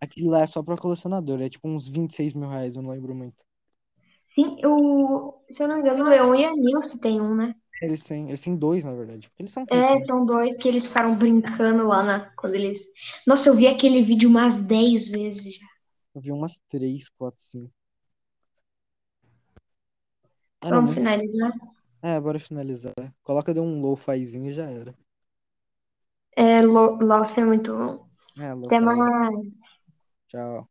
Aquele 0.00 0.28
lá 0.28 0.40
é 0.42 0.46
só 0.46 0.62
pra 0.62 0.76
colecionador, 0.76 1.40
é 1.40 1.48
tipo 1.48 1.66
uns 1.66 1.88
26 1.88 2.34
mil 2.34 2.48
reais, 2.50 2.76
eu 2.76 2.82
não 2.82 2.90
lembro 2.90 3.14
muito. 3.14 3.42
Sim, 4.34 4.56
eu, 4.62 5.42
se 5.54 5.62
eu 5.62 5.68
não 5.68 5.76
me 5.76 5.82
engano, 5.82 6.04
o 6.04 6.08
Leon 6.08 6.34
e 6.34 6.44
a 6.46 6.54
Nilce 6.54 6.98
tem 6.98 7.20
um, 7.20 7.34
né? 7.34 7.54
Eles 7.80 8.02
têm, 8.04 8.28
eles 8.28 8.40
têm 8.40 8.56
dois, 8.56 8.84
na 8.84 8.92
verdade. 8.94 9.30
Eles 9.38 9.52
são 9.52 9.66
É, 9.70 9.76
né? 9.98 10.06
são 10.06 10.24
dois 10.26 10.60
que 10.60 10.68
eles 10.68 10.86
ficaram 10.86 11.16
brincando 11.16 11.84
lá 11.86 12.02
na, 12.02 12.30
quando 12.36 12.54
eles. 12.54 12.86
Nossa, 13.26 13.48
eu 13.48 13.54
vi 13.56 13.66
aquele 13.66 14.02
vídeo 14.04 14.28
umas 14.28 14.60
10 14.60 15.08
vezes 15.08 15.56
já. 15.56 15.66
Eu 16.14 16.22
vi 16.22 16.32
umas 16.32 16.58
3, 16.68 17.10
4, 17.10 17.42
5. 17.42 17.70
Era 20.60 20.80
Vamos 20.80 20.94
muito. 20.94 20.94
finalizar. 20.94 21.52
É, 22.02 22.20
bora 22.20 22.38
finalizar. 22.40 22.94
Coloca 23.22 23.54
de 23.54 23.60
um 23.60 23.80
lo-fizinho 23.82 24.50
e 24.50 24.52
já 24.54 24.68
era. 24.70 24.94
É, 26.36 26.62
Lo- 26.62 26.98
Lost 27.00 27.36
é 27.36 27.44
muito 27.44 27.74
bom. 27.76 28.06
É, 28.38 28.50
Até 28.50 28.80
mais. 28.80 29.46
Tchau. 30.28 30.68